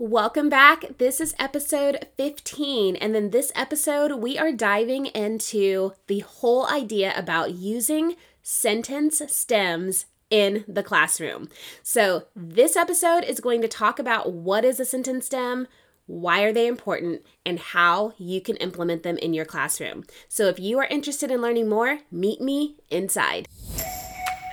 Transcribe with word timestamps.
Welcome 0.00 0.48
back. 0.48 0.98
This 0.98 1.20
is 1.20 1.34
episode 1.40 2.06
15. 2.16 2.94
And 2.94 3.16
then 3.16 3.30
this 3.30 3.50
episode, 3.56 4.12
we 4.22 4.38
are 4.38 4.52
diving 4.52 5.06
into 5.06 5.92
the 6.06 6.20
whole 6.20 6.68
idea 6.68 7.12
about 7.16 7.54
using 7.54 8.14
sentence 8.40 9.20
stems 9.26 10.06
in 10.30 10.64
the 10.68 10.84
classroom. 10.84 11.48
So, 11.82 12.26
this 12.36 12.76
episode 12.76 13.24
is 13.24 13.40
going 13.40 13.60
to 13.62 13.66
talk 13.66 13.98
about 13.98 14.32
what 14.32 14.64
is 14.64 14.78
a 14.78 14.84
sentence 14.84 15.26
stem, 15.26 15.66
why 16.06 16.42
are 16.42 16.52
they 16.52 16.68
important, 16.68 17.26
and 17.44 17.58
how 17.58 18.12
you 18.18 18.40
can 18.40 18.54
implement 18.58 19.02
them 19.02 19.18
in 19.18 19.34
your 19.34 19.46
classroom. 19.46 20.04
So, 20.28 20.46
if 20.46 20.60
you 20.60 20.78
are 20.78 20.86
interested 20.86 21.32
in 21.32 21.42
learning 21.42 21.68
more, 21.68 21.98
meet 22.12 22.40
me 22.40 22.76
inside. 22.88 23.48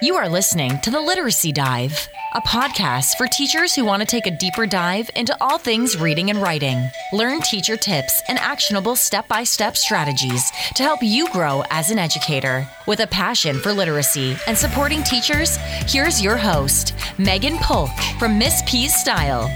You 0.02 0.18
are 0.18 0.28
listening 0.28 0.78
to 0.82 0.92
the 0.92 1.00
Literacy 1.00 1.54
Dive, 1.54 2.10
a 2.34 2.42
podcast 2.42 3.16
for 3.16 3.28
teachers 3.28 3.74
who 3.74 3.86
want 3.86 4.02
to 4.02 4.06
take 4.06 4.28
a 4.28 4.38
deeper 4.38 4.68
dive 4.68 5.10
into 5.16 5.36
all 5.40 5.58
things 5.58 5.96
reading 5.96 6.30
and 6.30 6.42
writing. 6.42 6.90
Learn 7.14 7.40
teacher 7.40 7.78
tips 7.78 8.22
and 8.28 8.38
actionable 8.40 8.98
step 8.98 9.26
by 9.30 9.46
step 9.46 9.78
strategies 9.78 10.52
to 10.76 10.84
help 10.84 11.02
you 11.02 11.32
grow 11.32 11.64
as 11.70 11.92
an 11.92 11.98
educator. 11.98 12.68
With 12.88 13.00
a 13.00 13.08
passion 13.08 13.58
for 13.58 13.72
literacy 13.72 14.36
and 14.48 14.58
supporting 14.58 15.02
teachers, 15.02 15.56
here's 15.88 16.22
your 16.22 16.36
host, 16.36 16.94
Megan 17.18 17.56
Polk 17.60 17.90
from 18.20 18.38
Miss 18.38 18.64
P's 18.68 18.94
Style. 18.94 19.50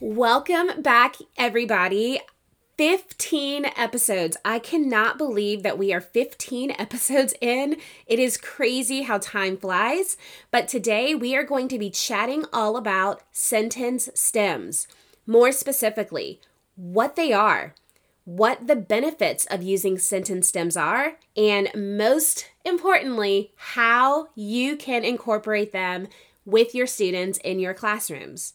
Welcome 0.00 0.80
back, 0.80 1.16
everybody. 1.36 2.20
15 2.78 3.64
episodes. 3.76 4.36
I 4.44 4.60
cannot 4.60 5.18
believe 5.18 5.64
that 5.64 5.76
we 5.76 5.92
are 5.92 6.00
15 6.00 6.70
episodes 6.78 7.34
in. 7.40 7.76
It 8.06 8.20
is 8.20 8.36
crazy 8.36 9.02
how 9.02 9.18
time 9.18 9.56
flies. 9.56 10.16
But 10.52 10.68
today 10.68 11.12
we 11.14 11.34
are 11.36 11.42
going 11.42 11.66
to 11.68 11.78
be 11.78 11.90
chatting 11.90 12.44
all 12.52 12.76
about 12.76 13.22
sentence 13.32 14.08
stems. 14.14 14.86
More 15.26 15.50
specifically, 15.50 16.40
what 16.76 17.16
they 17.16 17.32
are, 17.32 17.74
what 18.24 18.68
the 18.68 18.76
benefits 18.76 19.44
of 19.46 19.60
using 19.60 19.98
sentence 19.98 20.46
stems 20.48 20.76
are, 20.76 21.18
and 21.36 21.70
most 21.74 22.48
importantly, 22.64 23.52
how 23.56 24.28
you 24.36 24.76
can 24.76 25.04
incorporate 25.04 25.72
them 25.72 26.06
with 26.44 26.76
your 26.76 26.86
students 26.86 27.38
in 27.38 27.58
your 27.58 27.74
classrooms. 27.74 28.54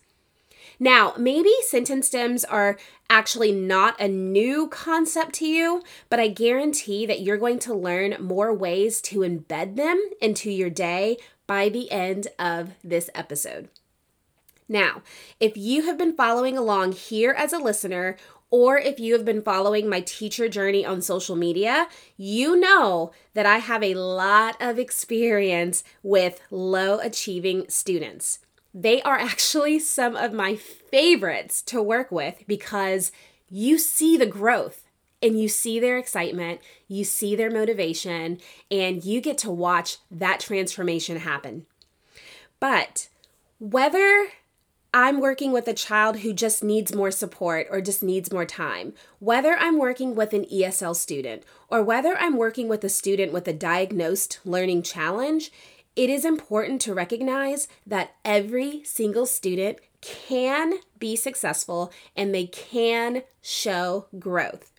Now, 0.79 1.13
maybe 1.17 1.51
sentence 1.67 2.07
stems 2.07 2.43
are 2.43 2.77
actually 3.09 3.51
not 3.51 3.99
a 3.99 4.07
new 4.07 4.67
concept 4.67 5.33
to 5.35 5.45
you, 5.45 5.83
but 6.09 6.19
I 6.19 6.27
guarantee 6.27 7.05
that 7.05 7.21
you're 7.21 7.37
going 7.37 7.59
to 7.59 7.73
learn 7.73 8.17
more 8.19 8.53
ways 8.53 9.01
to 9.01 9.19
embed 9.19 9.75
them 9.75 10.01
into 10.21 10.49
your 10.49 10.69
day 10.69 11.17
by 11.47 11.69
the 11.69 11.91
end 11.91 12.27
of 12.39 12.71
this 12.83 13.09
episode. 13.13 13.69
Now, 14.67 15.03
if 15.39 15.57
you 15.57 15.83
have 15.83 15.97
been 15.97 16.15
following 16.15 16.57
along 16.57 16.93
here 16.93 17.31
as 17.31 17.53
a 17.53 17.59
listener, 17.59 18.17
or 18.49 18.77
if 18.77 18.99
you 18.99 19.13
have 19.13 19.25
been 19.25 19.41
following 19.41 19.89
my 19.89 20.01
teacher 20.01 20.47
journey 20.47 20.85
on 20.85 21.01
social 21.01 21.35
media, 21.35 21.87
you 22.17 22.55
know 22.55 23.11
that 23.33 23.45
I 23.45 23.57
have 23.57 23.83
a 23.83 23.95
lot 23.95 24.55
of 24.61 24.79
experience 24.79 25.83
with 26.03 26.39
low 26.51 26.99
achieving 26.99 27.65
students. 27.67 28.39
They 28.73 29.01
are 29.03 29.17
actually 29.17 29.79
some 29.79 30.15
of 30.15 30.33
my 30.33 30.55
favorites 30.55 31.61
to 31.63 31.81
work 31.81 32.11
with 32.11 32.43
because 32.47 33.11
you 33.49 33.77
see 33.77 34.17
the 34.17 34.25
growth 34.25 34.83
and 35.21 35.39
you 35.39 35.47
see 35.47 35.79
their 35.79 35.97
excitement, 35.97 36.59
you 36.87 37.05
see 37.05 37.35
their 37.35 37.49
motivation, 37.49 38.39
and 38.69 39.05
you 39.05 39.21
get 39.21 39.37
to 39.39 39.51
watch 39.51 39.97
that 40.11 40.41
transformation 40.41 41.17
happen. 41.17 41.65
But 42.59 43.07
whether 43.59 44.27
I'm 44.93 45.21
working 45.21 45.51
with 45.51 45.67
a 45.67 45.73
child 45.73 46.19
who 46.19 46.33
just 46.33 46.63
needs 46.63 46.93
more 46.93 47.09
support 47.09 47.67
or 47.71 47.81
just 47.81 48.03
needs 48.03 48.31
more 48.31 48.45
time, 48.45 48.93
whether 49.19 49.57
I'm 49.57 49.79
working 49.79 50.13
with 50.13 50.33
an 50.33 50.45
ESL 50.45 50.95
student 50.95 51.43
or 51.69 51.81
whether 51.81 52.17
I'm 52.17 52.37
working 52.37 52.67
with 52.67 52.83
a 52.83 52.89
student 52.89 53.33
with 53.33 53.47
a 53.47 53.53
diagnosed 53.53 54.39
learning 54.45 54.83
challenge, 54.83 55.51
it 55.95 56.09
is 56.09 56.25
important 56.25 56.81
to 56.81 56.93
recognize 56.93 57.67
that 57.85 58.15
every 58.25 58.83
single 58.83 59.25
student 59.25 59.77
can 60.01 60.75
be 60.99 61.15
successful 61.15 61.91
and 62.15 62.33
they 62.33 62.47
can 62.47 63.23
show 63.41 64.07
growth. 64.19 64.71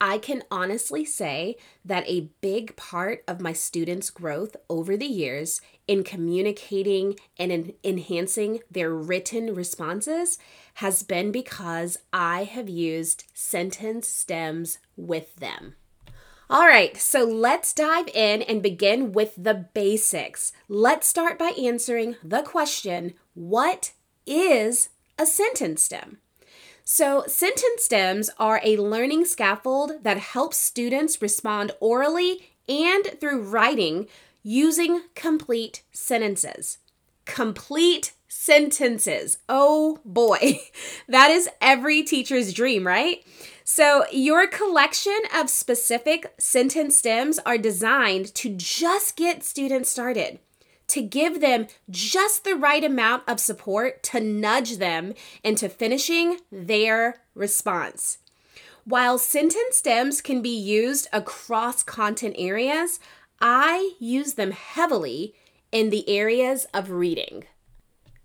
I 0.00 0.18
can 0.18 0.44
honestly 0.50 1.04
say 1.04 1.56
that 1.84 2.08
a 2.08 2.30
big 2.40 2.76
part 2.76 3.24
of 3.26 3.40
my 3.40 3.52
students' 3.52 4.10
growth 4.10 4.54
over 4.70 4.96
the 4.96 5.06
years 5.06 5.60
in 5.88 6.04
communicating 6.04 7.18
and 7.36 7.50
in 7.50 7.74
enhancing 7.82 8.60
their 8.70 8.94
written 8.94 9.54
responses 9.54 10.38
has 10.74 11.02
been 11.02 11.32
because 11.32 11.98
I 12.12 12.44
have 12.44 12.68
used 12.68 13.24
sentence 13.34 14.06
stems 14.06 14.78
with 14.96 15.34
them. 15.36 15.74
All 16.50 16.66
right, 16.66 16.96
so 16.96 17.24
let's 17.24 17.74
dive 17.74 18.08
in 18.08 18.40
and 18.40 18.62
begin 18.62 19.12
with 19.12 19.34
the 19.36 19.52
basics. 19.52 20.50
Let's 20.66 21.06
start 21.06 21.38
by 21.38 21.48
answering 21.50 22.16
the 22.24 22.40
question 22.40 23.12
What 23.34 23.92
is 24.26 24.88
a 25.18 25.26
sentence 25.26 25.82
stem? 25.82 26.20
So, 26.84 27.24
sentence 27.26 27.82
stems 27.84 28.30
are 28.38 28.62
a 28.64 28.78
learning 28.78 29.26
scaffold 29.26 30.04
that 30.04 30.16
helps 30.16 30.56
students 30.56 31.20
respond 31.20 31.72
orally 31.80 32.54
and 32.66 33.04
through 33.20 33.42
writing 33.42 34.06
using 34.42 35.02
complete 35.14 35.82
sentences. 35.92 36.78
Complete 37.26 38.14
sentences. 38.38 39.38
Oh 39.48 39.98
boy, 40.04 40.60
that 41.08 41.30
is 41.30 41.48
every 41.60 42.04
teacher's 42.04 42.52
dream, 42.52 42.86
right? 42.86 43.24
So, 43.64 44.04
your 44.12 44.46
collection 44.46 45.18
of 45.34 45.50
specific 45.50 46.32
sentence 46.38 46.96
stems 46.96 47.40
are 47.40 47.58
designed 47.58 48.32
to 48.36 48.48
just 48.56 49.16
get 49.16 49.42
students 49.42 49.90
started, 49.90 50.38
to 50.86 51.02
give 51.02 51.40
them 51.40 51.66
just 51.90 52.44
the 52.44 52.54
right 52.54 52.84
amount 52.84 53.24
of 53.26 53.40
support 53.40 54.02
to 54.04 54.20
nudge 54.20 54.76
them 54.76 55.14
into 55.42 55.68
finishing 55.68 56.38
their 56.52 57.16
response. 57.34 58.18
While 58.84 59.18
sentence 59.18 59.76
stems 59.76 60.22
can 60.22 60.40
be 60.42 60.56
used 60.56 61.08
across 61.12 61.82
content 61.82 62.36
areas, 62.38 63.00
I 63.40 63.94
use 63.98 64.34
them 64.34 64.52
heavily 64.52 65.34
in 65.72 65.90
the 65.90 66.08
areas 66.08 66.66
of 66.72 66.90
reading. 66.90 67.44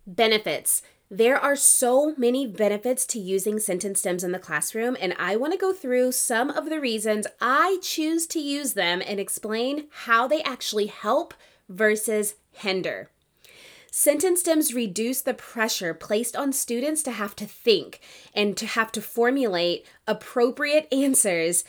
Benefits 0.05 0.81
there 1.13 1.37
are 1.37 1.55
so 1.55 2.15
many 2.17 2.47
benefits 2.47 3.05
to 3.05 3.19
using 3.19 3.59
sentence 3.59 3.99
stems 3.99 4.23
in 4.23 4.31
the 4.31 4.39
classroom, 4.39 4.97
and 4.99 5.13
I 5.19 5.35
want 5.35 5.53
to 5.53 5.59
go 5.59 5.71
through 5.71 6.13
some 6.13 6.49
of 6.49 6.71
the 6.71 6.79
reasons 6.79 7.27
I 7.39 7.77
choose 7.83 8.25
to 8.27 8.39
use 8.39 8.73
them 8.73 9.03
and 9.05 9.19
explain 9.19 9.89
how 9.91 10.27
they 10.27 10.41
actually 10.41 10.87
help 10.87 11.35
versus 11.69 12.33
hinder. 12.51 13.11
Sentence 13.91 14.39
stems 14.39 14.73
reduce 14.73 15.21
the 15.21 15.35
pressure 15.35 15.93
placed 15.93 16.35
on 16.35 16.51
students 16.51 17.03
to 17.03 17.11
have 17.11 17.35
to 17.35 17.45
think 17.45 17.99
and 18.33 18.57
to 18.57 18.65
have 18.65 18.91
to 18.93 19.01
formulate 19.01 19.85
appropriate 20.07 20.91
answers 20.91 21.63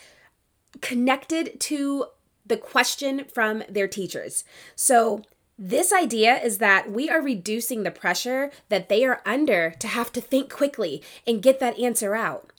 connected 0.81 1.59
to 1.59 2.05
the 2.43 2.57
question 2.57 3.25
from 3.31 3.61
their 3.69 3.87
teachers. 3.87 4.43
So, 4.75 5.21
this 5.57 5.93
idea 5.93 6.35
is 6.35 6.57
that 6.57 6.91
we 6.91 7.09
are 7.09 7.21
reducing 7.21 7.83
the 7.83 7.91
pressure 7.91 8.51
that 8.69 8.89
they 8.89 9.05
are 9.05 9.21
under 9.25 9.71
to 9.79 9.87
have 9.87 10.11
to 10.13 10.21
think 10.21 10.51
quickly 10.51 11.01
and 11.25 11.41
get 11.41 11.59
that 11.59 11.79
answer 11.79 12.15
out. 12.15 12.51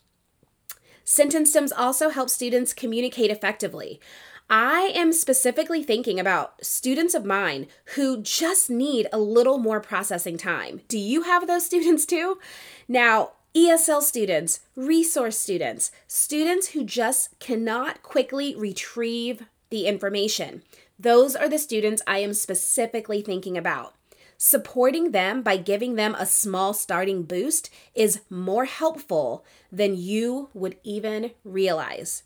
Sentence 1.03 1.51
stems 1.51 1.71
also 1.71 2.09
help 2.09 2.29
students 2.29 2.73
communicate 2.73 3.31
effectively. 3.31 4.01
I 4.49 4.91
am 4.95 5.13
specifically 5.13 5.83
thinking 5.83 6.19
about 6.19 6.65
students 6.65 7.13
of 7.13 7.25
mine 7.25 7.67
who 7.95 8.21
just 8.21 8.69
need 8.69 9.07
a 9.11 9.19
little 9.19 9.57
more 9.57 9.79
processing 9.79 10.37
time. 10.37 10.81
Do 10.87 10.97
you 10.97 11.23
have 11.23 11.47
those 11.47 11.65
students 11.67 12.05
too? 12.05 12.39
Now, 12.87 13.33
ESL 13.55 14.01
students, 14.01 14.61
resource 14.75 15.37
students, 15.37 15.91
students 16.07 16.69
who 16.69 16.83
just 16.83 17.39
cannot 17.39 18.03
quickly 18.03 18.55
retrieve 18.55 19.43
the 19.69 19.87
information. 19.87 20.61
Those 20.99 21.35
are 21.35 21.47
the 21.47 21.59
students 21.59 22.01
I 22.07 22.19
am 22.19 22.33
specifically 22.33 23.21
thinking 23.21 23.57
about. 23.57 23.93
Supporting 24.37 25.11
them 25.11 25.41
by 25.41 25.57
giving 25.57 25.95
them 25.95 26.15
a 26.15 26.25
small 26.25 26.73
starting 26.73 27.23
boost 27.23 27.69
is 27.95 28.21
more 28.29 28.65
helpful 28.65 29.43
than 29.71 29.97
you 29.97 30.49
would 30.53 30.77
even 30.83 31.31
realize. 31.43 32.23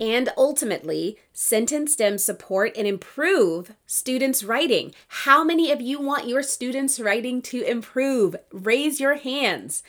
And 0.00 0.28
ultimately, 0.36 1.18
sentence 1.32 1.92
stems 1.92 2.24
support 2.24 2.72
and 2.76 2.86
improve 2.86 3.74
students' 3.86 4.42
writing. 4.42 4.92
How 5.08 5.44
many 5.44 5.70
of 5.70 5.80
you 5.80 6.00
want 6.00 6.28
your 6.28 6.42
students' 6.42 6.98
writing 6.98 7.40
to 7.42 7.62
improve? 7.62 8.34
Raise 8.52 8.98
your 8.98 9.14
hands. 9.14 9.84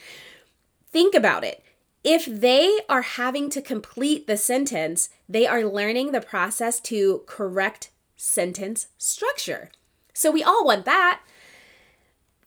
Think 0.92 1.16
about 1.16 1.44
it. 1.44 1.64
If 2.04 2.26
they 2.26 2.82
are 2.88 3.02
having 3.02 3.50
to 3.50 3.62
complete 3.64 4.28
the 4.28 4.38
sentence, 4.38 5.10
they 5.28 5.48
are 5.48 5.64
learning 5.64 6.12
the 6.12 6.22
process 6.22 6.80
to 6.82 7.24
correct 7.26 7.90
sentence 8.16 8.88
structure. 8.98 9.70
So 10.14 10.32
we 10.32 10.44
all 10.44 10.66
want 10.66 10.86
that. 10.86 11.22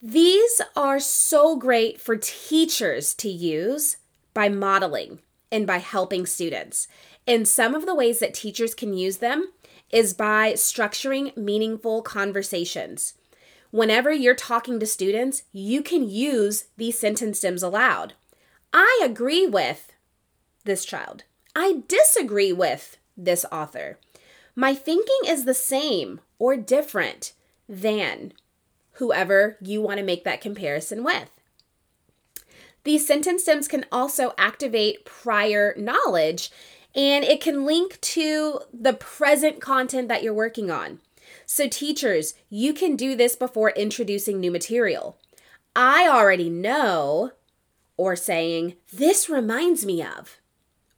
These 0.01 0.61
are 0.77 1.01
so 1.01 1.57
great 1.57 2.01
for 2.01 2.17
teachers 2.17 3.15
to 3.15 3.29
use 3.29 3.97
by 4.33 4.49
modeling 4.49 5.21
and 5.51 5.67
by 5.67 5.79
helping 5.79 6.25
students. 6.27 6.89
And 7.27 7.47
some 7.47 7.75
of 7.75 7.85
the 7.85 7.95
ways 7.95 8.21
that 8.21 8.35
teachers 8.35 8.75
can 8.75 8.95
use 8.95 9.19
them 9.19 9.53
is 9.91 10.15
by 10.15 10.53
structuring 10.53 11.37
meaningful 11.37 12.03
conversations. 12.03 13.15
Whenever 13.71 14.13
you're 14.13 14.35
talking 14.35 14.81
to 14.81 14.87
students, 14.87 15.43
you 15.53 15.83
can 15.83 16.09
use 16.09 16.69
these 16.77 16.99
sentence 16.99 17.39
stems 17.39 17.63
aloud. 17.63 18.15
I 18.73 19.01
agree 19.03 19.47
with 19.47 19.93
this 20.65 20.85
child. 20.85 21.25
I 21.57 21.83
disagree 21.89 22.53
with 22.53 22.99
this 23.17 23.45
author. 23.51 23.99
My 24.59 24.75
thinking 24.75 25.21
is 25.25 25.45
the 25.45 25.55
same 25.55 26.21
or 26.37 26.57
different 26.57 27.33
than 27.69 28.33
whoever 28.95 29.57
you 29.61 29.81
want 29.81 29.99
to 29.99 30.05
make 30.05 30.25
that 30.25 30.41
comparison 30.41 31.05
with. 31.05 31.31
These 32.83 33.07
sentence 33.07 33.43
stems 33.45 33.69
can 33.69 33.87
also 33.93 34.35
activate 34.37 35.05
prior 35.05 35.77
knowledge 35.79 36.51
and 36.93 37.25
it 37.25 37.41
can 37.41 37.65
link 37.65 38.01
to 38.01 38.63
the 38.73 38.95
present 38.95 39.61
content 39.61 40.09
that 40.09 40.25
you're 40.25 40.35
working 40.35 40.73
on. 40.73 40.99
So, 41.47 41.69
teachers, 41.69 42.35
you 42.51 42.75
can 42.75 42.97
do 42.97 43.15
this 43.15 43.37
before 43.37 43.71
introducing 43.71 44.41
new 44.41 44.51
material. 44.51 45.19
I 45.77 46.09
already 46.09 46.51
know, 46.51 47.31
or 47.97 48.17
saying, 48.17 48.75
this 48.93 49.29
reminds 49.29 49.87
me 49.87 50.03
of. 50.03 50.39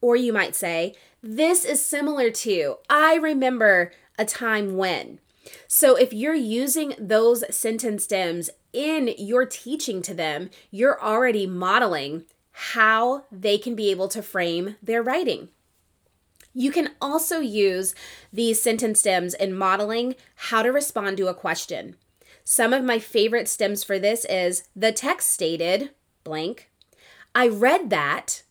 Or 0.01 0.17
you 0.17 0.33
might 0.33 0.57
say, 0.57 0.95
this 1.23 1.65
is 1.65 1.85
similar 1.85 2.31
to, 2.31 2.77
I 2.89 3.17
remember 3.17 3.93
a 4.19 4.25
time 4.25 4.77
when. 4.77 5.19
So, 5.67 5.97
if 5.97 6.13
you're 6.13 6.35
using 6.35 6.95
those 6.99 7.45
sentence 7.55 8.05
stems 8.05 8.51
in 8.73 9.15
your 9.19 9.47
teaching 9.47 10.03
to 10.03 10.15
them, 10.15 10.51
you're 10.71 11.03
already 11.03 11.47
modeling 11.47 12.25
how 12.53 13.25
they 13.33 13.59
can 13.59 13.75
be 13.75 13.91
able 13.91 14.09
to 14.09 14.23
frame 14.23 14.77
their 14.83 15.03
writing. 15.03 15.49
You 16.53 16.71
can 16.73 16.91
also 17.01 17.41
use 17.41 17.95
these 18.33 18.61
sentence 18.61 19.01
stems 19.01 19.35
in 19.35 19.57
modeling 19.57 20.15
how 20.35 20.63
to 20.63 20.71
respond 20.71 21.17
to 21.19 21.29
a 21.29 21.35
question. 21.35 21.97
Some 22.45 22.73
of 22.73 22.85
my 22.85 22.99
favorite 22.99 23.49
stems 23.49 23.85
for 23.85 23.99
this 23.99 24.25
is 24.25 24.65
the 24.75 24.93
text 24.93 25.31
stated 25.31 25.91
blank, 26.25 26.71
I 27.35 27.49
read 27.49 27.91
that 27.91 28.43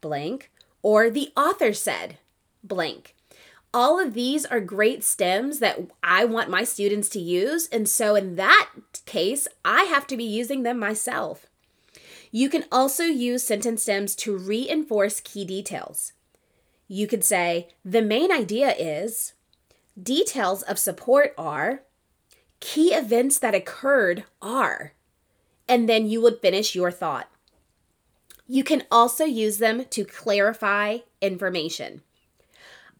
blank, 0.00 0.50
or 0.86 1.10
the 1.10 1.32
author 1.36 1.72
said 1.72 2.18
blank. 2.62 3.14
All 3.74 3.98
of 3.98 4.14
these 4.14 4.46
are 4.46 4.60
great 4.60 5.02
stems 5.02 5.58
that 5.58 5.80
I 6.02 6.24
want 6.24 6.48
my 6.48 6.64
students 6.64 7.08
to 7.10 7.20
use. 7.20 7.68
And 7.72 7.88
so, 7.88 8.14
in 8.14 8.36
that 8.36 8.70
case, 9.04 9.48
I 9.64 9.82
have 9.84 10.06
to 10.06 10.16
be 10.16 10.24
using 10.24 10.62
them 10.62 10.78
myself. 10.78 11.46
You 12.30 12.48
can 12.48 12.64
also 12.70 13.04
use 13.04 13.42
sentence 13.42 13.82
stems 13.82 14.14
to 14.16 14.36
reinforce 14.36 15.20
key 15.20 15.44
details 15.44 16.12
you 16.88 17.06
could 17.06 17.24
say 17.24 17.68
the 17.84 18.02
main 18.02 18.30
idea 18.30 18.74
is 18.78 19.32
details 20.00 20.62
of 20.62 20.78
support 20.78 21.34
are 21.36 21.82
key 22.60 22.94
events 22.94 23.38
that 23.38 23.54
occurred 23.54 24.24
are, 24.40 24.92
and 25.68 25.88
then 25.88 26.08
you 26.08 26.20
would 26.20 26.40
finish 26.40 26.74
your 26.74 26.90
thought. 26.90 27.28
You 28.46 28.64
can 28.64 28.84
also 28.90 29.24
use 29.24 29.58
them 29.58 29.84
to 29.86 30.04
clarify 30.04 30.98
information. 31.20 32.02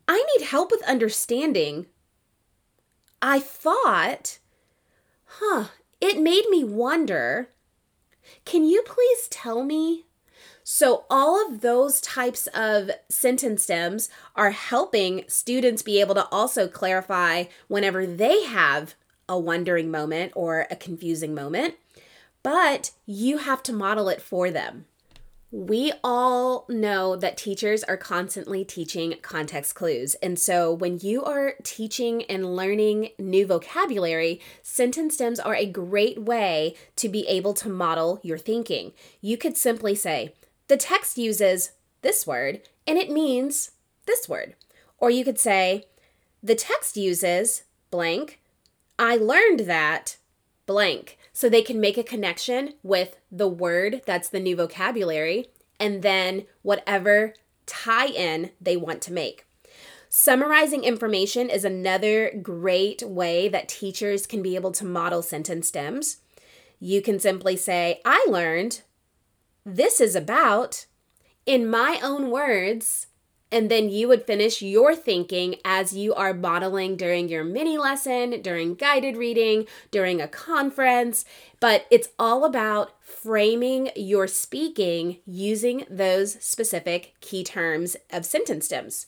I 0.09 0.25
need 0.37 0.47
help 0.47 0.71
with 0.71 0.83
understanding. 0.89 1.87
I 3.23 3.39
thought, 3.39 4.39
huh, 5.25 5.67
it 6.01 6.19
made 6.19 6.49
me 6.51 6.65
wonder. 6.65 7.49
Can 8.45 8.65
you 8.65 8.83
please 8.83 9.29
tell 9.29 9.65
me 9.65 10.07
so, 10.69 11.05
all 11.09 11.47
of 11.47 11.61
those 11.61 12.01
types 12.01 12.49
of 12.49 12.91
sentence 13.09 13.63
stems 13.63 14.09
are 14.35 14.51
helping 14.51 15.23
students 15.29 15.81
be 15.81 16.01
able 16.01 16.17
to 16.17 16.27
also 16.33 16.67
clarify 16.67 17.45
whenever 17.69 18.05
they 18.05 18.43
have 18.43 18.97
a 19.29 19.39
wondering 19.39 19.93
moment 19.93 20.33
or 20.35 20.67
a 20.69 20.75
confusing 20.75 21.37
moment, 21.37 21.75
but 22.43 22.91
you 23.07 23.39
have 23.39 23.63
to 23.63 23.73
model 23.73 24.09
it 24.09 24.21
for 24.21 24.51
them. 24.51 24.87
We 25.53 25.93
all 26.03 26.67
know 26.69 27.15
that 27.15 27.37
teachers 27.37 27.85
are 27.85 27.97
constantly 27.97 28.65
teaching 28.65 29.15
context 29.23 29.77
clues. 29.77 30.17
And 30.17 30.39
so 30.39 30.73
when 30.73 30.99
you 31.01 31.23
are 31.25 31.55
teaching 31.63 32.25
and 32.25 32.57
learning 32.57 33.11
new 33.19 33.47
vocabulary, 33.47 34.41
sentence 34.63 35.15
stems 35.15 35.39
are 35.39 35.55
a 35.55 35.65
great 35.65 36.21
way 36.21 36.75
to 36.97 37.09
be 37.09 37.27
able 37.29 37.55
to 37.55 37.69
model 37.69 38.19
your 38.23 38.39
thinking. 38.39 38.93
You 39.21 39.37
could 39.37 39.57
simply 39.57 39.95
say, 39.95 40.35
the 40.67 40.77
text 40.77 41.17
uses 41.17 41.71
this 42.03 42.27
word 42.27 42.63
and 42.87 42.99
it 42.99 43.11
means 43.11 43.71
this 44.07 44.29
word. 44.29 44.57
Or 44.99 45.11
you 45.11 45.25
could 45.25 45.39
say, 45.39 45.87
the 46.43 46.57
text 46.57 46.97
uses 46.97 47.63
blank. 47.91 48.41
I 48.99 49.17
learned 49.17 49.61
that 49.61 50.17
blank. 50.67 51.19
So 51.37 51.51
they 51.51 51.61
can 51.61 51.79
make 51.83 51.99
a 51.99 52.03
connection 52.03 52.73
with 52.83 53.19
the 53.31 53.47
word 53.47 54.01
that's 54.07 54.31
the 54.31 54.41
new 54.41 54.57
vocabulary 54.57 55.51
and 55.79 56.01
then 56.01 56.47
whatever 56.63 57.35
tie 57.67 58.07
in 58.07 58.53
they 58.59 58.79
want 58.79 59.03
to 59.03 59.13
make. 59.13 59.45
Summarizing 60.09 60.83
information 60.83 61.51
is 61.51 61.63
another 61.63 62.33
great 62.41 63.03
way 63.03 63.51
that 63.51 63.69
teachers 63.69 64.27
can 64.27 64.41
be 64.41 64.55
able 64.55 64.73
to 64.73 64.87
model 64.87 65.21
sentence 65.21 65.69
stems. 65.69 66.23
You 66.81 67.03
can 67.03 67.21
simply 67.21 67.55
say, 67.59 68.01
I 68.03 68.25
learned 68.31 68.81
this 69.63 70.01
is 70.01 70.17
about, 70.17 70.87
in 71.45 71.69
my 71.69 72.01
own 72.03 72.31
words, 72.31 73.09
and 73.53 73.71
then 73.71 73.89
you 73.89 74.09
would 74.09 74.27
finish 74.27 74.61
your 74.61 74.95
thinking 74.95 75.57
as 75.65 75.95
you 75.95 76.15
are 76.15 76.35
modeling 76.35 76.97
during 76.97 77.29
your 77.29 77.45
mini 77.45 77.79
lesson, 77.79 78.43
during 78.43 78.75
guided 78.75 79.17
reading, 79.17 79.67
during 79.91 80.21
a 80.21 80.29
conference. 80.29 81.25
But 81.61 81.87
it's 81.91 82.09
all 82.19 82.45
about 82.45 83.01
framing 83.03 83.91
your 83.95 84.27
speaking 84.27 85.19
using 85.25 85.87
those 85.89 86.43
specific 86.45 87.15
key 87.21 87.45
terms 87.45 87.97
of 88.11 88.25
sentence 88.25 88.67
stems. 88.67 89.07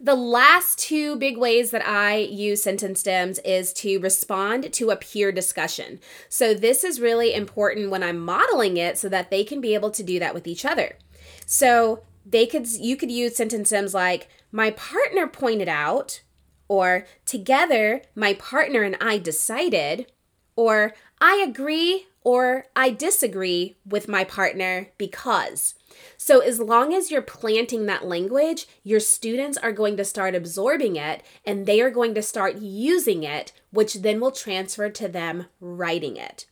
The 0.00 0.14
last 0.14 0.78
two 0.78 1.16
big 1.16 1.36
ways 1.36 1.70
that 1.72 1.86
I 1.86 2.16
use 2.16 2.62
sentence 2.62 3.00
stems 3.00 3.38
is 3.40 3.72
to 3.74 3.98
respond 3.98 4.72
to 4.72 4.90
a 4.90 4.96
peer 4.96 5.32
discussion. 5.32 6.00
So, 6.28 6.54
this 6.54 6.82
is 6.84 7.00
really 7.00 7.34
important 7.34 7.90
when 7.90 8.02
I'm 8.02 8.18
modeling 8.18 8.78
it 8.78 8.96
so 8.96 9.08
that 9.10 9.30
they 9.30 9.44
can 9.44 9.60
be 9.60 9.74
able 9.74 9.90
to 9.90 10.02
do 10.02 10.18
that 10.18 10.32
with 10.32 10.46
each 10.46 10.64
other. 10.64 10.96
So, 11.44 12.02
they 12.30 12.46
could 12.46 12.66
you 12.68 12.96
could 12.96 13.10
use 13.10 13.36
sentence 13.36 13.72
like 13.94 14.28
my 14.52 14.70
partner 14.70 15.26
pointed 15.26 15.68
out 15.68 16.22
or 16.68 17.04
together 17.26 18.02
my 18.14 18.34
partner 18.34 18.82
and 18.82 18.96
I 19.00 19.18
decided 19.18 20.10
or 20.56 20.94
I 21.20 21.44
agree 21.46 22.06
or 22.22 22.66
I 22.76 22.90
disagree 22.90 23.76
with 23.84 24.08
my 24.08 24.24
partner 24.24 24.88
because. 24.98 25.74
So, 26.16 26.40
as 26.40 26.60
long 26.60 26.92
as 26.94 27.10
you're 27.10 27.22
planting 27.22 27.86
that 27.86 28.06
language, 28.06 28.66
your 28.84 29.00
students 29.00 29.58
are 29.58 29.72
going 29.72 29.96
to 29.96 30.04
start 30.04 30.34
absorbing 30.34 30.96
it 30.96 31.22
and 31.44 31.66
they 31.66 31.80
are 31.80 31.90
going 31.90 32.14
to 32.14 32.22
start 32.22 32.56
using 32.56 33.22
it, 33.22 33.52
which 33.70 33.94
then 33.94 34.20
will 34.20 34.30
transfer 34.30 34.90
to 34.90 35.08
them 35.08 35.46
writing 35.60 36.16
it. 36.16 36.46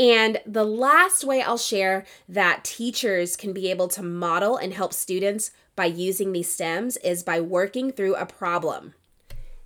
And 0.00 0.40
the 0.46 0.64
last 0.64 1.24
way 1.24 1.42
I'll 1.42 1.58
share 1.58 2.06
that 2.26 2.64
teachers 2.64 3.36
can 3.36 3.52
be 3.52 3.70
able 3.70 3.88
to 3.88 4.02
model 4.02 4.56
and 4.56 4.72
help 4.72 4.94
students 4.94 5.50
by 5.76 5.84
using 5.84 6.32
these 6.32 6.50
stems 6.50 6.96
is 6.98 7.22
by 7.22 7.38
working 7.38 7.92
through 7.92 8.14
a 8.14 8.24
problem. 8.24 8.94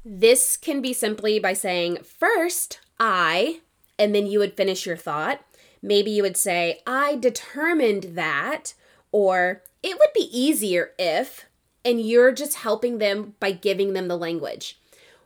This 0.05 0.57
can 0.57 0.83
be 0.83 0.93
simply 0.93 1.39
by 1.39 1.53
saying, 1.53 1.99
first, 2.03 2.81
I, 2.99 3.61
and 3.97 4.13
then 4.13 4.27
you 4.27 4.41
would 4.41 4.57
finish 4.57 4.87
your 4.87 4.97
thought. 4.97 5.41
Maybe 5.81 6.11
you 6.11 6.25
would 6.25 6.37
say, 6.37 6.81
I 6.85 7.15
determined 7.15 8.17
that, 8.17 8.75
or 9.13 9.63
it 9.85 9.97
would 9.97 10.13
be 10.15 10.29
easier 10.37 10.91
if, 10.99 11.47
and 11.85 12.01
you're 12.01 12.33
just 12.33 12.57
helping 12.57 12.99
them 12.99 13.37
by 13.39 13.53
giving 13.53 13.93
them 13.93 14.09
the 14.09 14.19
language. 14.19 14.81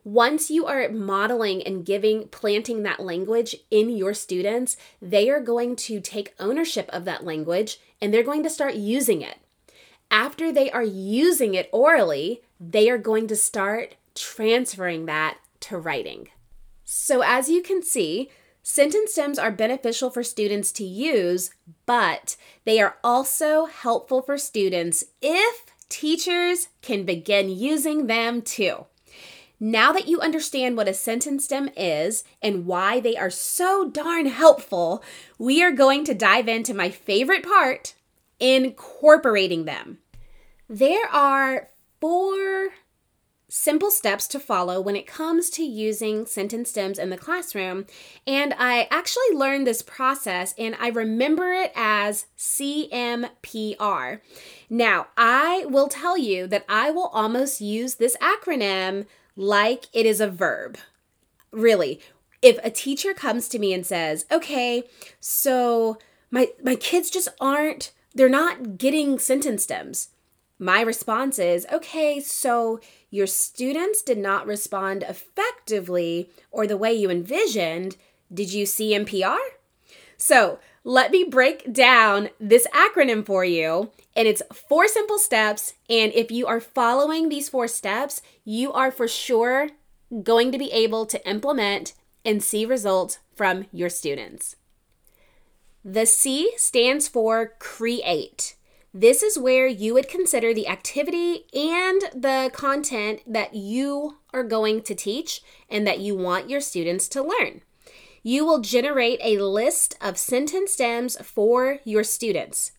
Once 0.04 0.50
you 0.50 0.66
are 0.66 0.88
modeling 0.88 1.62
and 1.62 1.84
giving, 1.84 2.28
planting 2.28 2.82
that 2.82 3.00
language 3.00 3.56
in 3.70 3.90
your 3.90 4.14
students, 4.14 4.76
they 5.00 5.28
are 5.28 5.40
going 5.40 5.76
to 5.76 6.00
take 6.00 6.34
ownership 6.38 6.88
of 6.92 7.04
that 7.04 7.24
language 7.24 7.78
and 8.00 8.12
they're 8.12 8.22
going 8.22 8.42
to 8.42 8.50
start 8.50 8.74
using 8.74 9.22
it. 9.22 9.38
After 10.10 10.50
they 10.50 10.70
are 10.70 10.84
using 10.84 11.54
it 11.54 11.68
orally, 11.72 12.42
they 12.58 12.88
are 12.88 12.98
going 12.98 13.26
to 13.28 13.36
start 13.36 13.96
transferring 14.14 15.06
that 15.06 15.38
to 15.60 15.78
writing. 15.78 16.28
So, 16.84 17.22
as 17.22 17.50
you 17.50 17.62
can 17.62 17.82
see, 17.82 18.30
Sentence 18.70 19.12
stems 19.12 19.38
are 19.38 19.50
beneficial 19.50 20.10
for 20.10 20.22
students 20.22 20.72
to 20.72 20.84
use, 20.84 21.50
but 21.86 22.36
they 22.66 22.80
are 22.82 22.98
also 23.02 23.64
helpful 23.64 24.20
for 24.20 24.36
students 24.36 25.04
if 25.22 25.64
teachers 25.88 26.68
can 26.82 27.04
begin 27.04 27.48
using 27.48 28.08
them 28.08 28.42
too. 28.42 28.84
Now 29.60 29.92
that 29.92 30.06
you 30.06 30.20
understand 30.20 30.76
what 30.76 30.88
a 30.88 30.94
sentence 30.94 31.44
stem 31.44 31.68
is 31.76 32.24
and 32.40 32.66
why 32.66 33.00
they 33.00 33.16
are 33.16 33.30
so 33.30 33.88
darn 33.90 34.26
helpful, 34.26 35.02
we 35.38 35.62
are 35.62 35.72
going 35.72 36.04
to 36.04 36.14
dive 36.14 36.48
into 36.48 36.74
my 36.74 36.90
favorite 36.90 37.42
part 37.42 37.94
incorporating 38.40 39.64
them. 39.64 39.98
There 40.68 41.08
are 41.10 41.70
four 42.00 42.70
simple 43.48 43.90
steps 43.90 44.28
to 44.28 44.38
follow 44.38 44.80
when 44.80 44.94
it 44.94 45.06
comes 45.06 45.48
to 45.48 45.62
using 45.62 46.26
sentence 46.26 46.70
stems 46.70 46.98
in 46.98 47.08
the 47.08 47.16
classroom. 47.16 47.86
And 48.26 48.54
I 48.58 48.86
actually 48.90 49.34
learned 49.34 49.66
this 49.66 49.80
process 49.80 50.54
and 50.58 50.76
I 50.78 50.88
remember 50.88 51.52
it 51.52 51.72
as 51.74 52.26
CMPR. 52.36 54.20
Now, 54.68 55.06
I 55.16 55.64
will 55.66 55.88
tell 55.88 56.18
you 56.18 56.46
that 56.48 56.66
I 56.68 56.90
will 56.90 57.06
almost 57.06 57.62
use 57.62 57.94
this 57.94 58.16
acronym 58.18 59.06
like 59.38 59.86
it 59.92 60.04
is 60.04 60.20
a 60.20 60.28
verb. 60.28 60.76
Really, 61.52 62.00
if 62.42 62.58
a 62.62 62.70
teacher 62.70 63.14
comes 63.14 63.48
to 63.48 63.58
me 63.58 63.72
and 63.72 63.86
says, 63.86 64.26
"Okay, 64.30 64.82
so 65.20 65.96
my 66.30 66.50
my 66.62 66.74
kids 66.74 67.08
just 67.08 67.28
aren't 67.40 67.92
they're 68.14 68.28
not 68.28 68.76
getting 68.76 69.18
sentence 69.18 69.62
stems." 69.62 70.08
My 70.58 70.80
response 70.80 71.38
is, 71.38 71.66
"Okay, 71.72 72.20
so 72.20 72.80
your 73.10 73.28
students 73.28 74.02
did 74.02 74.18
not 74.18 74.46
respond 74.46 75.04
effectively 75.04 76.30
or 76.50 76.66
the 76.66 76.76
way 76.76 76.92
you 76.92 77.08
envisioned, 77.08 77.96
did 78.34 78.52
you 78.52 78.66
see 78.66 78.92
CMPR? 78.92 79.38
So, 80.16 80.58
let 80.84 81.10
me 81.10 81.24
break 81.24 81.72
down 81.72 82.30
this 82.40 82.66
acronym 82.74 83.24
for 83.24 83.44
you. 83.44 83.90
And 84.16 84.26
it's 84.26 84.42
four 84.52 84.88
simple 84.88 85.18
steps. 85.18 85.74
And 85.88 86.12
if 86.14 86.30
you 86.30 86.46
are 86.46 86.60
following 86.60 87.28
these 87.28 87.48
four 87.48 87.68
steps, 87.68 88.22
you 88.44 88.72
are 88.72 88.90
for 88.90 89.06
sure 89.06 89.70
going 90.22 90.52
to 90.52 90.58
be 90.58 90.72
able 90.72 91.06
to 91.06 91.28
implement 91.28 91.94
and 92.24 92.42
see 92.42 92.64
results 92.64 93.18
from 93.34 93.66
your 93.72 93.88
students. 93.88 94.56
The 95.84 96.06
C 96.06 96.52
stands 96.56 97.08
for 97.08 97.54
create. 97.58 98.56
This 98.92 99.22
is 99.22 99.38
where 99.38 99.66
you 99.66 99.94
would 99.94 100.08
consider 100.08 100.52
the 100.52 100.66
activity 100.66 101.44
and 101.54 102.02
the 102.14 102.50
content 102.52 103.20
that 103.26 103.54
you 103.54 104.18
are 104.32 104.42
going 104.42 104.82
to 104.82 104.94
teach 104.94 105.42
and 105.68 105.86
that 105.86 106.00
you 106.00 106.16
want 106.16 106.50
your 106.50 106.60
students 106.60 107.08
to 107.10 107.22
learn. 107.22 107.62
You 108.22 108.44
will 108.44 108.60
generate 108.60 109.20
a 109.22 109.42
list 109.42 109.96
of 110.00 110.18
sentence 110.18 110.72
stems 110.72 111.16
for 111.24 111.78
your 111.84 112.04
students. 112.04 112.72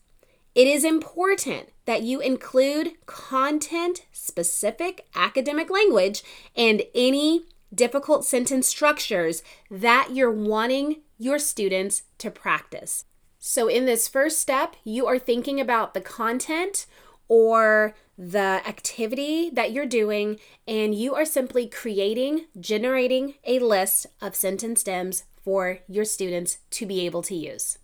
It 0.54 0.66
is 0.66 0.84
important 0.84 1.70
that 1.86 2.02
you 2.02 2.20
include 2.20 2.92
content 3.06 4.06
specific 4.12 5.06
academic 5.14 5.70
language 5.70 6.22
and 6.56 6.82
any 6.94 7.44
difficult 7.74 8.24
sentence 8.24 8.66
structures 8.66 9.42
that 9.70 10.08
you're 10.12 10.30
wanting 10.30 11.02
your 11.18 11.38
students 11.38 12.02
to 12.18 12.30
practice. 12.30 13.04
So, 13.38 13.68
in 13.68 13.86
this 13.86 14.08
first 14.08 14.38
step, 14.38 14.76
you 14.84 15.06
are 15.06 15.18
thinking 15.18 15.60
about 15.60 15.94
the 15.94 16.00
content 16.00 16.86
or 17.28 17.94
the 18.18 18.60
activity 18.66 19.48
that 19.50 19.72
you're 19.72 19.86
doing, 19.86 20.38
and 20.68 20.94
you 20.94 21.14
are 21.14 21.24
simply 21.24 21.66
creating, 21.66 22.46
generating 22.58 23.34
a 23.46 23.60
list 23.60 24.06
of 24.20 24.34
sentence 24.34 24.80
stems 24.80 25.22
for 25.50 25.80
your 25.88 26.04
students 26.04 26.58
to 26.70 26.86
be 26.86 27.04
able 27.04 27.22
to 27.22 27.34
use. 27.34 27.76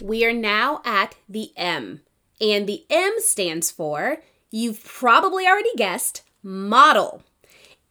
We 0.00 0.24
are 0.24 0.32
now 0.32 0.80
at 0.84 1.16
the 1.28 1.50
M, 1.56 2.02
and 2.40 2.68
the 2.68 2.84
M 2.88 3.14
stands 3.18 3.72
for, 3.72 4.18
you've 4.52 4.84
probably 4.84 5.44
already 5.44 5.74
guessed, 5.76 6.22
model. 6.44 7.24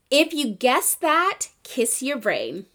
If 0.10 0.34
you 0.34 0.48
guessed 0.48 1.02
that, 1.02 1.50
kiss 1.64 2.02
your 2.02 2.18
brain. 2.20 2.68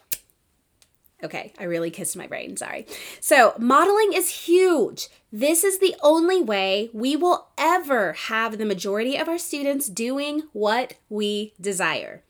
Okay, 1.25 1.55
I 1.59 1.65
really 1.65 1.91
kissed 1.91 2.19
my 2.19 2.27
brain, 2.27 2.59
sorry. 2.59 2.87
So, 3.19 3.55
modeling 3.59 4.13
is 4.13 4.45
huge. 4.45 5.09
This 5.33 5.65
is 5.65 5.79
the 5.79 5.97
only 6.03 6.43
way 6.43 6.91
we 6.93 7.17
will 7.17 7.47
ever 7.57 8.13
have 8.13 8.59
the 8.59 8.67
majority 8.67 9.17
of 9.17 9.27
our 9.27 9.39
students 9.39 9.89
doing 9.89 10.43
what 10.53 10.97
we 11.09 11.55
desire. 11.59 12.23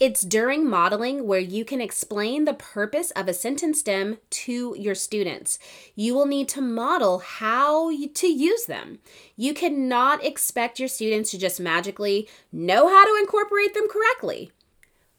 It's 0.00 0.22
during 0.22 0.66
modeling 0.66 1.26
where 1.26 1.38
you 1.38 1.62
can 1.62 1.82
explain 1.82 2.46
the 2.46 2.54
purpose 2.54 3.10
of 3.10 3.28
a 3.28 3.34
sentence 3.34 3.80
stem 3.80 4.16
to 4.30 4.74
your 4.78 4.94
students. 4.94 5.58
You 5.94 6.14
will 6.14 6.24
need 6.24 6.48
to 6.48 6.62
model 6.62 7.18
how 7.18 7.90
to 7.90 8.26
use 8.26 8.64
them. 8.64 9.00
You 9.36 9.52
cannot 9.52 10.24
expect 10.24 10.78
your 10.78 10.88
students 10.88 11.30
to 11.32 11.38
just 11.38 11.60
magically 11.60 12.26
know 12.50 12.88
how 12.88 13.04
to 13.04 13.20
incorporate 13.20 13.74
them 13.74 13.88
correctly. 13.90 14.52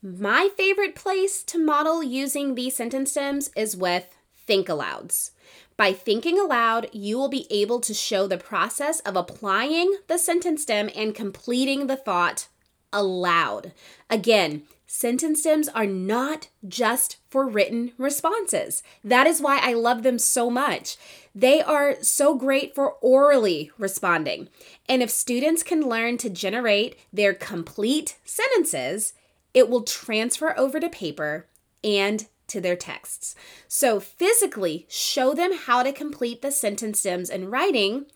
My 0.01 0.49
favorite 0.57 0.95
place 0.95 1.43
to 1.43 1.63
model 1.63 2.01
using 2.01 2.55
these 2.55 2.75
sentence 2.75 3.11
stems 3.11 3.51
is 3.55 3.77
with 3.77 4.17
think 4.35 4.67
alouds. 4.67 5.29
By 5.77 5.93
thinking 5.93 6.39
aloud, 6.39 6.89
you 6.91 7.19
will 7.19 7.29
be 7.29 7.45
able 7.51 7.81
to 7.81 7.93
show 7.93 8.25
the 8.25 8.39
process 8.39 8.99
of 9.01 9.15
applying 9.15 9.97
the 10.07 10.17
sentence 10.17 10.63
stem 10.63 10.89
and 10.95 11.13
completing 11.13 11.85
the 11.85 11.95
thought 11.95 12.47
aloud. 12.93 13.71
Again, 14.09 14.63
sentence 14.87 15.39
stems 15.39 15.69
are 15.69 15.85
not 15.85 16.49
just 16.67 17.17
for 17.29 17.47
written 17.47 17.93
responses. 17.97 18.83
That 19.03 19.27
is 19.27 19.41
why 19.41 19.59
I 19.61 19.73
love 19.73 20.03
them 20.03 20.19
so 20.19 20.49
much. 20.49 20.97
They 21.33 21.61
are 21.61 21.95
so 22.01 22.35
great 22.35 22.75
for 22.75 22.93
orally 23.01 23.71
responding. 23.77 24.49
And 24.89 25.01
if 25.01 25.09
students 25.09 25.63
can 25.63 25.87
learn 25.87 26.17
to 26.17 26.29
generate 26.29 26.97
their 27.13 27.33
complete 27.33 28.17
sentences, 28.25 29.13
it 29.53 29.69
will 29.69 29.83
transfer 29.83 30.57
over 30.57 30.79
to 30.79 30.89
paper 30.89 31.47
and 31.83 32.27
to 32.47 32.59
their 32.59 32.75
texts. 32.75 33.33
So, 33.67 34.01
physically 34.01 34.85
show 34.89 35.33
them 35.33 35.53
how 35.53 35.83
to 35.83 35.93
complete 35.93 36.41
the 36.41 36.51
sentence 36.51 36.99
stems 36.99 37.29
in 37.29 37.49
writing, 37.49 38.07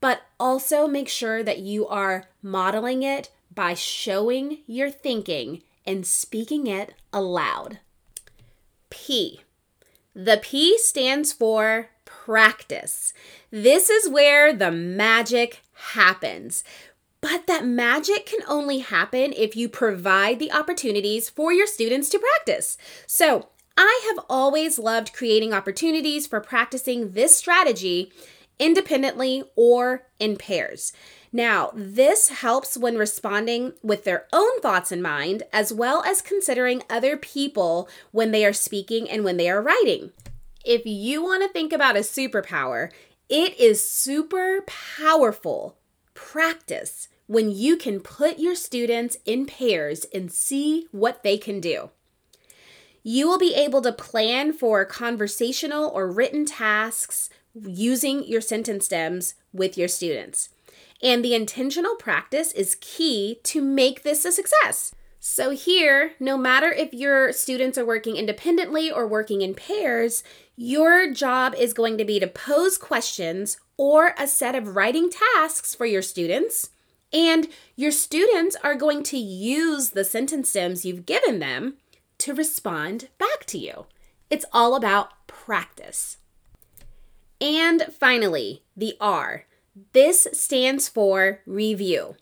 but 0.00 0.20
also 0.38 0.86
make 0.86 1.08
sure 1.08 1.42
that 1.42 1.60
you 1.60 1.86
are 1.86 2.24
modeling 2.42 3.02
it 3.02 3.30
by 3.54 3.74
showing 3.74 4.58
your 4.66 4.90
thinking 4.90 5.62
and 5.86 6.06
speaking 6.06 6.66
it 6.66 6.94
aloud. 7.12 7.78
P. 8.90 9.40
The 10.14 10.38
P 10.42 10.78
stands 10.78 11.32
for 11.32 11.90
practice. 12.04 13.12
This 13.50 13.90
is 13.90 14.08
where 14.08 14.52
the 14.52 14.70
magic 14.70 15.60
happens. 15.72 16.64
But 17.20 17.46
that 17.46 17.66
magic 17.66 18.26
can 18.26 18.40
only 18.46 18.78
happen 18.78 19.32
if 19.34 19.56
you 19.56 19.68
provide 19.68 20.38
the 20.38 20.52
opportunities 20.52 21.30
for 21.30 21.52
your 21.52 21.66
students 21.66 22.08
to 22.10 22.18
practice. 22.18 22.76
So, 23.06 23.48
I 23.76 24.12
have 24.14 24.24
always 24.28 24.78
loved 24.78 25.12
creating 25.12 25.52
opportunities 25.52 26.26
for 26.26 26.40
practicing 26.40 27.12
this 27.12 27.36
strategy 27.36 28.12
independently 28.58 29.42
or 29.56 30.06
in 30.18 30.36
pairs. 30.36 30.92
Now, 31.36 31.72
this 31.74 32.28
helps 32.28 32.76
when 32.76 32.96
responding 32.96 33.72
with 33.82 34.04
their 34.04 34.26
own 34.32 34.60
thoughts 34.60 34.92
in 34.92 35.02
mind, 35.02 35.42
as 35.52 35.72
well 35.72 36.04
as 36.04 36.22
considering 36.22 36.84
other 36.88 37.16
people 37.16 37.88
when 38.12 38.30
they 38.30 38.46
are 38.46 38.52
speaking 38.52 39.10
and 39.10 39.24
when 39.24 39.36
they 39.36 39.50
are 39.50 39.60
writing. 39.60 40.12
If 40.64 40.86
you 40.86 41.24
want 41.24 41.42
to 41.42 41.48
think 41.48 41.72
about 41.72 41.96
a 41.96 42.00
superpower, 42.00 42.92
it 43.28 43.58
is 43.58 43.90
super 43.90 44.60
powerful 44.68 45.76
practice 46.14 47.08
when 47.26 47.50
you 47.50 47.76
can 47.76 47.98
put 47.98 48.38
your 48.38 48.54
students 48.54 49.16
in 49.26 49.44
pairs 49.44 50.06
and 50.14 50.30
see 50.30 50.86
what 50.92 51.24
they 51.24 51.36
can 51.36 51.58
do. 51.58 51.90
You 53.02 53.26
will 53.26 53.38
be 53.38 53.56
able 53.56 53.82
to 53.82 53.92
plan 53.92 54.52
for 54.52 54.84
conversational 54.84 55.90
or 55.92 56.12
written 56.12 56.46
tasks 56.46 57.28
using 57.60 58.22
your 58.22 58.40
sentence 58.40 58.84
stems 58.84 59.34
with 59.52 59.76
your 59.76 59.88
students. 59.88 60.50
And 61.02 61.24
the 61.24 61.34
intentional 61.34 61.96
practice 61.96 62.52
is 62.52 62.76
key 62.80 63.40
to 63.44 63.60
make 63.60 64.02
this 64.02 64.24
a 64.24 64.32
success. 64.32 64.94
So, 65.20 65.50
here, 65.50 66.12
no 66.20 66.36
matter 66.36 66.70
if 66.70 66.92
your 66.92 67.32
students 67.32 67.78
are 67.78 67.86
working 67.86 68.16
independently 68.16 68.90
or 68.90 69.06
working 69.06 69.40
in 69.40 69.54
pairs, 69.54 70.22
your 70.56 71.10
job 71.10 71.54
is 71.54 71.72
going 71.72 71.96
to 71.98 72.04
be 72.04 72.20
to 72.20 72.26
pose 72.26 72.76
questions 72.76 73.56
or 73.76 74.14
a 74.18 74.26
set 74.26 74.54
of 74.54 74.76
writing 74.76 75.10
tasks 75.10 75.74
for 75.74 75.86
your 75.86 76.02
students 76.02 76.70
and 77.14 77.46
your 77.76 77.92
students 77.92 78.56
are 78.64 78.74
going 78.74 79.04
to 79.04 79.16
use 79.16 79.90
the 79.90 80.04
sentence 80.04 80.50
stems 80.50 80.84
you've 80.84 81.06
given 81.06 81.38
them 81.38 81.74
to 82.18 82.34
respond 82.34 83.08
back 83.18 83.44
to 83.46 83.56
you. 83.56 83.86
It's 84.30 84.44
all 84.52 84.74
about 84.74 85.26
practice. 85.28 86.18
And 87.40 87.84
finally, 87.98 88.64
the 88.76 88.96
R. 89.00 89.44
This 89.92 90.28
stands 90.32 90.88
for 90.88 91.40
review. 91.46 92.14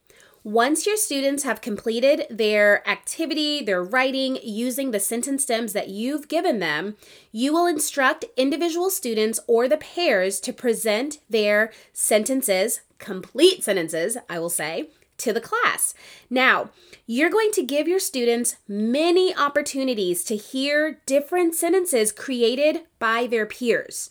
Once 0.45 0.87
your 0.87 0.97
students 0.97 1.45
have 1.45 1.61
completed 1.61 2.27
their 2.29 2.87
activity, 2.89 3.63
their 3.63 3.83
writing 3.83 4.39
using 4.43 4.91
the 4.91 4.99
sentence 4.99 5.45
stems 5.45 5.73
that 5.73 5.89
you've 5.89 6.29
given 6.29 6.59
them, 6.59 6.97
you 7.31 7.53
will 7.53 7.67
instruct 7.67 8.25
individual 8.37 8.91
students 8.91 9.39
or 9.47 9.69
the 9.69 9.77
pairs 9.77 10.41
to 10.41 10.53
present 10.53 11.19
their 11.31 11.71
sentences, 11.93 12.81
complete 12.99 13.63
sentences, 13.63 14.17
I 14.29 14.39
will 14.39 14.51
say, 14.51 14.89
to 15.19 15.33
the 15.33 15.41
class. 15.41 15.95
Now, 16.29 16.71
you're 17.07 17.31
going 17.31 17.53
to 17.53 17.63
give 17.63 17.87
your 17.87 18.01
students 18.01 18.57
many 18.67 19.37
opportunities 19.37 20.25
to 20.25 20.37
hear 20.37 21.01
different 21.07 21.55
sentences 21.55 22.11
created 22.13 22.81
by 22.99 23.27
their 23.27 23.47
peers. 23.47 24.11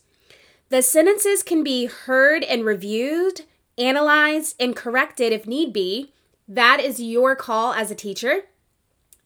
The 0.72 0.82
sentences 0.82 1.44
can 1.44 1.66
be 1.66 1.88
heard 1.88 2.46
and 2.46 2.64
reviewed, 2.64 3.42
analyzed, 3.78 4.56
and 4.58 4.74
corrected 4.74 5.34
if 5.34 5.46
need 5.46 5.74
be. 5.74 6.14
That 6.48 6.80
is 6.80 7.02
your 7.02 7.36
call 7.36 7.74
as 7.74 7.92
a 7.92 7.96
teacher. 7.96 8.44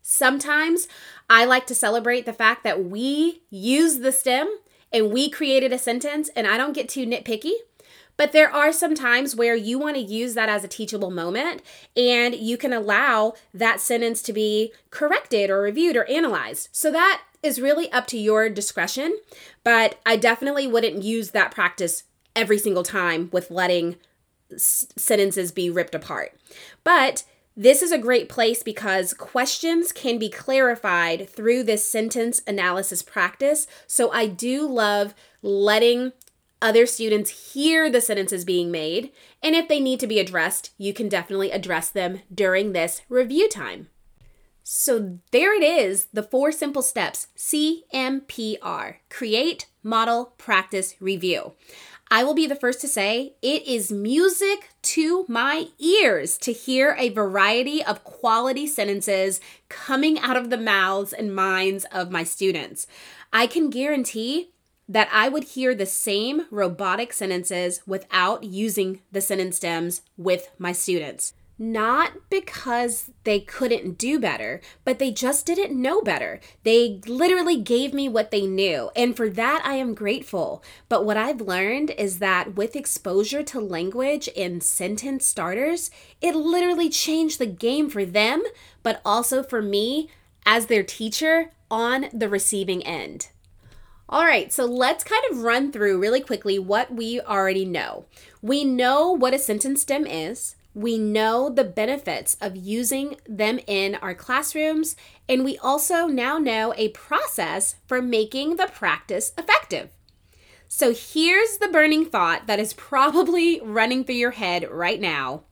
Sometimes 0.02 0.88
I 1.30 1.46
like 1.46 1.68
to 1.68 1.76
celebrate 1.76 2.26
the 2.26 2.34
fact 2.34 2.64
that 2.64 2.86
we 2.86 3.44
use 3.52 4.00
the 4.00 4.12
stem 4.12 4.58
and 4.92 5.12
we 5.12 5.30
created 5.30 5.72
a 5.72 5.78
sentence, 5.78 6.32
and 6.36 6.48
I 6.48 6.58
don't 6.58 6.74
get 6.74 6.90
too 6.90 7.06
nitpicky. 7.06 7.54
But 8.18 8.32
there 8.32 8.50
are 8.50 8.72
some 8.72 8.96
times 8.96 9.36
where 9.36 9.56
you 9.56 9.78
want 9.78 9.98
to 9.98 10.02
use 10.02 10.34
that 10.34 10.50
as 10.50 10.64
a 10.64 10.68
teachable 10.68 11.12
moment 11.12 11.62
and 11.96 12.34
you 12.34 12.58
can 12.58 12.74
allow 12.74 13.34
that 13.54 13.82
sentence 13.82 14.22
to 14.24 14.34
be 14.34 14.72
corrected 14.90 15.52
or 15.52 15.62
reviewed 15.62 15.98
or 15.98 16.10
analyzed. 16.10 16.70
So 16.72 16.92
that 16.92 17.22
is 17.46 17.62
really 17.62 17.92
up 17.92 18.08
to 18.08 18.18
your 18.18 18.50
discretion, 18.50 19.18
but 19.64 20.00
I 20.06 20.18
definitely 20.18 20.68
wouldn't 20.68 21.04
use 21.04 21.32
that 21.32 21.52
practice 21.52 22.04
every 22.36 22.58
single 22.58 22.84
time 22.84 23.30
with 23.32 23.52
letting 23.52 23.96
s- 24.52 24.88
sentences 24.98 25.52
be 25.52 25.70
ripped 25.70 25.96
apart. 25.96 26.38
But 26.84 27.24
this 27.56 27.82
is 27.82 27.92
a 27.92 27.98
great 27.98 28.28
place 28.28 28.64
because 28.64 29.14
questions 29.14 29.94
can 29.94 30.20
be 30.20 30.30
clarified 30.30 31.30
through 31.30 31.64
this 31.64 31.90
sentence 31.90 32.42
analysis 32.46 33.02
practice. 33.02 33.66
So 33.88 34.12
I 34.12 34.28
do 34.28 34.68
love 34.68 35.16
letting 35.42 36.12
other 36.62 36.86
students 36.86 37.54
hear 37.54 37.90
the 37.90 38.02
sentences 38.02 38.44
being 38.44 38.72
made. 38.72 39.12
And 39.42 39.56
if 39.56 39.68
they 39.68 39.80
need 39.80 40.00
to 40.02 40.08
be 40.08 40.20
addressed, 40.20 40.72
you 40.78 40.94
can 40.94 41.08
definitely 41.08 41.52
address 41.52 41.90
them 41.90 42.22
during 42.34 42.74
this 42.74 43.04
review 43.08 43.48
time. 43.48 43.88
So 44.68 45.20
there 45.30 45.54
it 45.54 45.62
is 45.62 46.08
the 46.12 46.24
four 46.24 46.52
simple 46.52 46.82
steps 46.82 47.28
CMPR 47.38 48.96
create, 49.12 49.68
model, 49.84 50.34
practice, 50.40 50.96
review. 51.00 51.54
I 52.10 52.24
will 52.24 52.34
be 52.34 52.48
the 52.48 52.56
first 52.56 52.82
to 52.82 52.88
say 52.88 53.36
it 53.44 53.68
is 53.68 53.92
music 53.92 54.70
to 54.82 55.24
my 55.28 55.68
ears 55.78 56.40
to 56.40 56.52
hear 56.52 56.96
a 56.98 57.10
variety 57.10 57.84
of 57.84 58.04
quality 58.04 58.66
sentences 58.66 59.40
coming 59.70 60.18
out 60.18 60.36
of 60.36 60.50
the 60.50 60.58
mouths 60.58 61.14
and 61.14 61.36
minds 61.36 61.86
of 61.92 62.10
my 62.10 62.24
students. 62.24 62.88
I 63.32 63.46
can 63.46 63.70
guarantee 63.70 64.50
that 64.90 65.10
I 65.14 65.30
would 65.30 65.44
hear 65.44 65.76
the 65.76 65.86
same 65.86 66.48
robotic 66.50 67.14
sentences 67.14 67.82
without 67.86 68.44
using 68.44 69.02
the 69.12 69.22
sentence 69.22 69.58
stems 69.58 70.02
with 70.18 70.50
my 70.58 70.72
students. 70.72 71.34
Not 71.58 72.12
because 72.30 73.12
they 73.24 73.40
couldn't 73.40 73.98
do 73.98 74.20
better, 74.20 74.60
but 74.84 75.00
they 75.00 75.12
just 75.12 75.46
didn't 75.46 75.82
know 75.82 76.02
better. 76.02 76.42
They 76.64 77.00
literally 77.08 77.62
gave 77.62 77.94
me 77.94 78.10
what 78.10 78.30
they 78.30 78.46
knew, 78.46 78.92
and 78.94 79.16
for 79.16 79.30
that 79.30 79.62
I 79.64 79.76
am 79.76 79.94
grateful. 79.94 80.62
But 80.90 81.06
what 81.06 81.16
I've 81.16 81.40
learned 81.40 81.92
is 81.92 82.20
that 82.20 82.56
with 82.56 82.76
exposure 82.76 83.42
to 83.44 83.62
language 83.62 84.28
and 84.36 84.62
sentence 84.62 85.26
starters, 85.26 85.92
it 86.20 86.36
literally 86.36 86.90
changed 86.90 87.40
the 87.40 87.46
game 87.46 87.90
for 87.90 88.04
them, 88.04 88.44
but 88.84 89.00
also 89.06 89.42
for 89.42 89.62
me 89.62 90.10
as 90.46 90.66
their 90.66 90.84
teacher 90.84 91.52
on 91.72 92.08
the 92.12 92.28
receiving 92.28 92.86
end. 92.86 93.30
All 94.10 94.26
right, 94.26 94.52
so 94.52 94.66
let's 94.66 95.04
kind 95.06 95.24
of 95.32 95.42
run 95.42 95.72
through 95.72 96.00
really 96.00 96.22
quickly 96.22 96.60
what 96.60 96.94
we 96.94 97.22
already 97.22 97.66
know. 97.66 98.06
We 98.42 98.66
know 98.66 99.10
what 99.12 99.34
a 99.34 99.40
sentence 99.40 99.82
stem 99.82 100.06
is. 100.06 100.56
We 100.76 100.98
know 100.98 101.50
the 101.50 101.64
benefits 101.64 102.36
of 102.42 102.58
using 102.58 103.16
them 103.28 103.60
in 103.66 103.96
our 103.96 104.14
classrooms, 104.14 104.98
and 105.28 105.46
we 105.46 105.58
also 105.58 106.06
now 106.06 106.38
know 106.38 106.74
a 106.76 106.90
process 106.90 107.76
for 107.88 108.02
making 108.02 108.58
the 108.58 108.68
practice 108.68 109.32
effective. 109.38 109.90
So 110.68 110.94
here's 110.94 111.60
the 111.60 111.70
burning 111.70 112.06
thought 112.06 112.48
that 112.48 112.60
is 112.60 112.74
probably 112.92 113.62
running 113.62 114.04
through 114.04 114.16
your 114.16 114.32
head 114.32 114.70
right 114.70 115.00
now. 115.00 115.44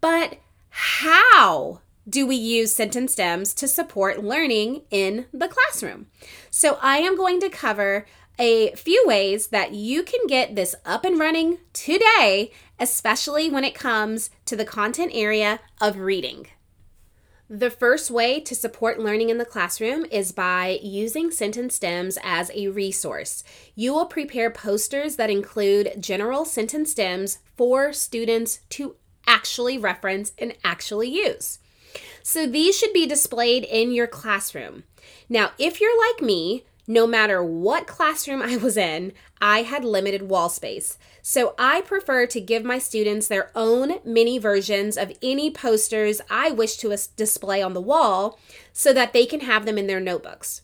But 0.00 0.38
how 0.70 1.80
do 2.08 2.26
we 2.26 2.36
use 2.36 2.72
sentence 2.72 3.12
stems 3.12 3.52
to 3.54 3.66
support 3.66 4.22
learning 4.22 4.82
in 4.90 5.26
the 5.32 5.48
classroom? 5.48 6.06
So, 6.50 6.78
I 6.80 6.98
am 6.98 7.16
going 7.16 7.40
to 7.40 7.48
cover 7.48 8.06
a 8.38 8.72
few 8.72 9.02
ways 9.06 9.48
that 9.48 9.72
you 9.72 10.02
can 10.02 10.26
get 10.26 10.54
this 10.54 10.74
up 10.84 11.04
and 11.04 11.18
running 11.18 11.58
today, 11.72 12.52
especially 12.78 13.50
when 13.50 13.64
it 13.64 13.74
comes 13.74 14.30
to 14.44 14.56
the 14.56 14.64
content 14.64 15.12
area 15.14 15.60
of 15.80 15.98
reading. 15.98 16.46
The 17.48 17.70
first 17.70 18.10
way 18.10 18.40
to 18.40 18.56
support 18.56 18.98
learning 18.98 19.30
in 19.30 19.38
the 19.38 19.44
classroom 19.44 20.04
is 20.10 20.32
by 20.32 20.80
using 20.82 21.30
sentence 21.30 21.76
stems 21.76 22.18
as 22.24 22.50
a 22.52 22.68
resource. 22.68 23.44
You 23.76 23.94
will 23.94 24.06
prepare 24.06 24.50
posters 24.50 25.14
that 25.14 25.30
include 25.30 25.94
general 26.00 26.44
sentence 26.44 26.90
stems 26.90 27.38
for 27.56 27.92
students 27.92 28.60
to 28.70 28.96
actually 29.28 29.78
reference 29.78 30.32
and 30.38 30.56
actually 30.64 31.08
use. 31.08 31.60
So 32.28 32.44
these 32.44 32.76
should 32.76 32.92
be 32.92 33.06
displayed 33.06 33.62
in 33.62 33.92
your 33.92 34.08
classroom. 34.08 34.82
Now, 35.28 35.52
if 35.60 35.80
you're 35.80 35.96
like 36.08 36.20
me, 36.20 36.64
no 36.84 37.06
matter 37.06 37.40
what 37.40 37.86
classroom 37.86 38.42
I 38.42 38.56
was 38.56 38.76
in, 38.76 39.12
I 39.40 39.62
had 39.62 39.84
limited 39.84 40.28
wall 40.28 40.48
space. 40.48 40.98
So 41.22 41.54
I 41.56 41.82
prefer 41.82 42.26
to 42.26 42.40
give 42.40 42.64
my 42.64 42.78
students 42.78 43.28
their 43.28 43.52
own 43.54 44.00
mini 44.04 44.38
versions 44.38 44.96
of 44.96 45.16
any 45.22 45.52
posters 45.52 46.20
I 46.28 46.50
wish 46.50 46.78
to 46.78 46.98
display 47.14 47.62
on 47.62 47.74
the 47.74 47.80
wall 47.80 48.40
so 48.72 48.92
that 48.92 49.12
they 49.12 49.24
can 49.24 49.42
have 49.42 49.64
them 49.64 49.78
in 49.78 49.86
their 49.86 50.00
notebooks. 50.00 50.62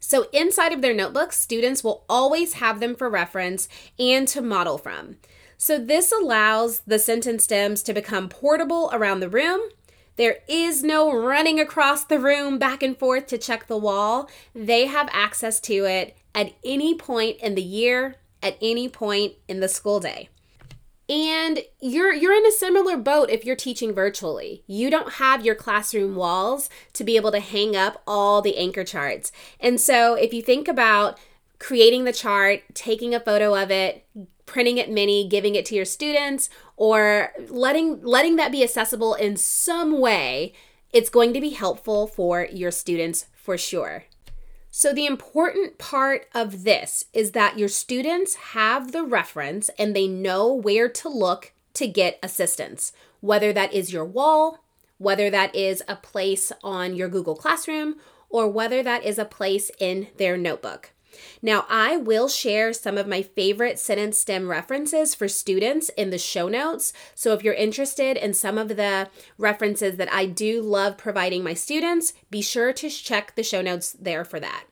So 0.00 0.26
inside 0.32 0.72
of 0.72 0.82
their 0.82 0.92
notebooks, 0.92 1.38
students 1.38 1.84
will 1.84 2.04
always 2.08 2.54
have 2.54 2.80
them 2.80 2.96
for 2.96 3.08
reference 3.08 3.68
and 3.96 4.26
to 4.26 4.42
model 4.42 4.78
from. 4.78 5.18
So 5.56 5.78
this 5.78 6.10
allows 6.10 6.80
the 6.80 6.98
sentence 6.98 7.44
stems 7.44 7.80
to 7.84 7.94
become 7.94 8.28
portable 8.28 8.90
around 8.92 9.20
the 9.20 9.28
room 9.28 9.60
there 10.16 10.38
is 10.48 10.82
no 10.82 11.12
running 11.12 11.58
across 11.58 12.04
the 12.04 12.18
room 12.18 12.58
back 12.58 12.82
and 12.82 12.96
forth 12.96 13.26
to 13.28 13.38
check 13.38 13.66
the 13.66 13.76
wall. 13.76 14.28
They 14.54 14.86
have 14.86 15.08
access 15.12 15.60
to 15.60 15.84
it 15.84 16.16
at 16.34 16.52
any 16.64 16.94
point 16.94 17.38
in 17.38 17.54
the 17.54 17.62
year, 17.62 18.16
at 18.42 18.56
any 18.60 18.88
point 18.88 19.34
in 19.48 19.60
the 19.60 19.68
school 19.68 20.00
day. 20.00 20.28
And 21.08 21.60
you're 21.80 22.14
you're 22.14 22.34
in 22.34 22.46
a 22.46 22.52
similar 22.52 22.96
boat 22.96 23.28
if 23.28 23.44
you're 23.44 23.56
teaching 23.56 23.92
virtually. 23.92 24.62
You 24.66 24.88
don't 24.88 25.14
have 25.14 25.44
your 25.44 25.54
classroom 25.54 26.14
walls 26.14 26.70
to 26.94 27.04
be 27.04 27.16
able 27.16 27.30
to 27.32 27.40
hang 27.40 27.76
up 27.76 28.02
all 28.06 28.40
the 28.40 28.56
anchor 28.56 28.84
charts. 28.84 29.30
And 29.60 29.78
so 29.78 30.14
if 30.14 30.32
you 30.32 30.40
think 30.40 30.66
about 30.66 31.18
creating 31.58 32.04
the 32.04 32.12
chart, 32.12 32.62
taking 32.72 33.14
a 33.14 33.20
photo 33.20 33.54
of 33.54 33.70
it, 33.70 34.06
printing 34.46 34.78
it 34.78 34.90
mini, 34.90 35.26
giving 35.28 35.54
it 35.54 35.64
to 35.66 35.74
your 35.74 35.84
students, 35.84 36.48
or 36.76 37.32
letting 37.48 38.02
letting 38.02 38.36
that 38.36 38.52
be 38.52 38.62
accessible 38.62 39.14
in 39.14 39.36
some 39.36 40.00
way, 40.00 40.52
it's 40.92 41.10
going 41.10 41.32
to 41.32 41.40
be 41.40 41.50
helpful 41.50 42.06
for 42.06 42.48
your 42.52 42.70
students 42.70 43.26
for 43.34 43.58
sure. 43.58 44.04
So, 44.70 44.92
the 44.92 45.06
important 45.06 45.78
part 45.78 46.26
of 46.34 46.64
this 46.64 47.04
is 47.12 47.30
that 47.30 47.58
your 47.58 47.68
students 47.68 48.34
have 48.34 48.90
the 48.90 49.04
reference 49.04 49.70
and 49.78 49.94
they 49.94 50.08
know 50.08 50.52
where 50.52 50.88
to 50.88 51.08
look 51.08 51.52
to 51.74 51.86
get 51.86 52.18
assistance, 52.22 52.92
whether 53.20 53.52
that 53.52 53.72
is 53.72 53.92
your 53.92 54.04
wall, 54.04 54.64
whether 54.98 55.30
that 55.30 55.54
is 55.54 55.82
a 55.86 55.94
place 55.94 56.50
on 56.64 56.96
your 56.96 57.08
Google 57.08 57.36
Classroom, 57.36 57.96
or 58.28 58.48
whether 58.48 58.82
that 58.82 59.04
is 59.04 59.16
a 59.16 59.24
place 59.24 59.70
in 59.78 60.08
their 60.16 60.36
notebook. 60.36 60.90
Now, 61.42 61.66
I 61.68 61.96
will 61.96 62.28
share 62.28 62.72
some 62.72 62.98
of 62.98 63.06
my 63.06 63.22
favorite 63.22 63.78
sentence 63.78 64.18
stem 64.18 64.48
references 64.48 65.14
for 65.14 65.28
students 65.28 65.88
in 65.90 66.10
the 66.10 66.18
show 66.18 66.48
notes. 66.48 66.92
So, 67.14 67.32
if 67.32 67.42
you're 67.42 67.54
interested 67.54 68.16
in 68.16 68.34
some 68.34 68.58
of 68.58 68.68
the 68.68 69.08
references 69.38 69.96
that 69.96 70.12
I 70.12 70.26
do 70.26 70.62
love 70.62 70.96
providing 70.96 71.44
my 71.44 71.54
students, 71.54 72.12
be 72.30 72.42
sure 72.42 72.72
to 72.72 72.88
check 72.88 73.34
the 73.34 73.42
show 73.42 73.62
notes 73.62 73.92
there 73.92 74.24
for 74.24 74.40
that. 74.40 74.64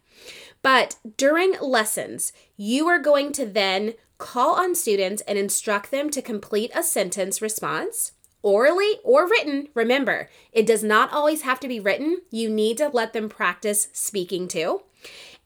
But 0.62 0.96
during 1.16 1.56
lessons, 1.60 2.32
you 2.56 2.86
are 2.88 2.98
going 2.98 3.32
to 3.32 3.46
then 3.46 3.94
call 4.18 4.54
on 4.54 4.74
students 4.74 5.22
and 5.22 5.36
instruct 5.36 5.90
them 5.90 6.08
to 6.10 6.22
complete 6.22 6.70
a 6.74 6.82
sentence 6.82 7.42
response 7.42 8.12
orally 8.42 8.98
or 9.04 9.28
written. 9.28 9.68
Remember, 9.74 10.28
it 10.52 10.66
does 10.66 10.82
not 10.82 11.12
always 11.12 11.42
have 11.42 11.60
to 11.60 11.68
be 11.68 11.80
written. 11.80 12.18
You 12.30 12.48
need 12.48 12.78
to 12.78 12.88
let 12.88 13.12
them 13.12 13.28
practice 13.28 13.88
speaking 13.92 14.48
too 14.48 14.82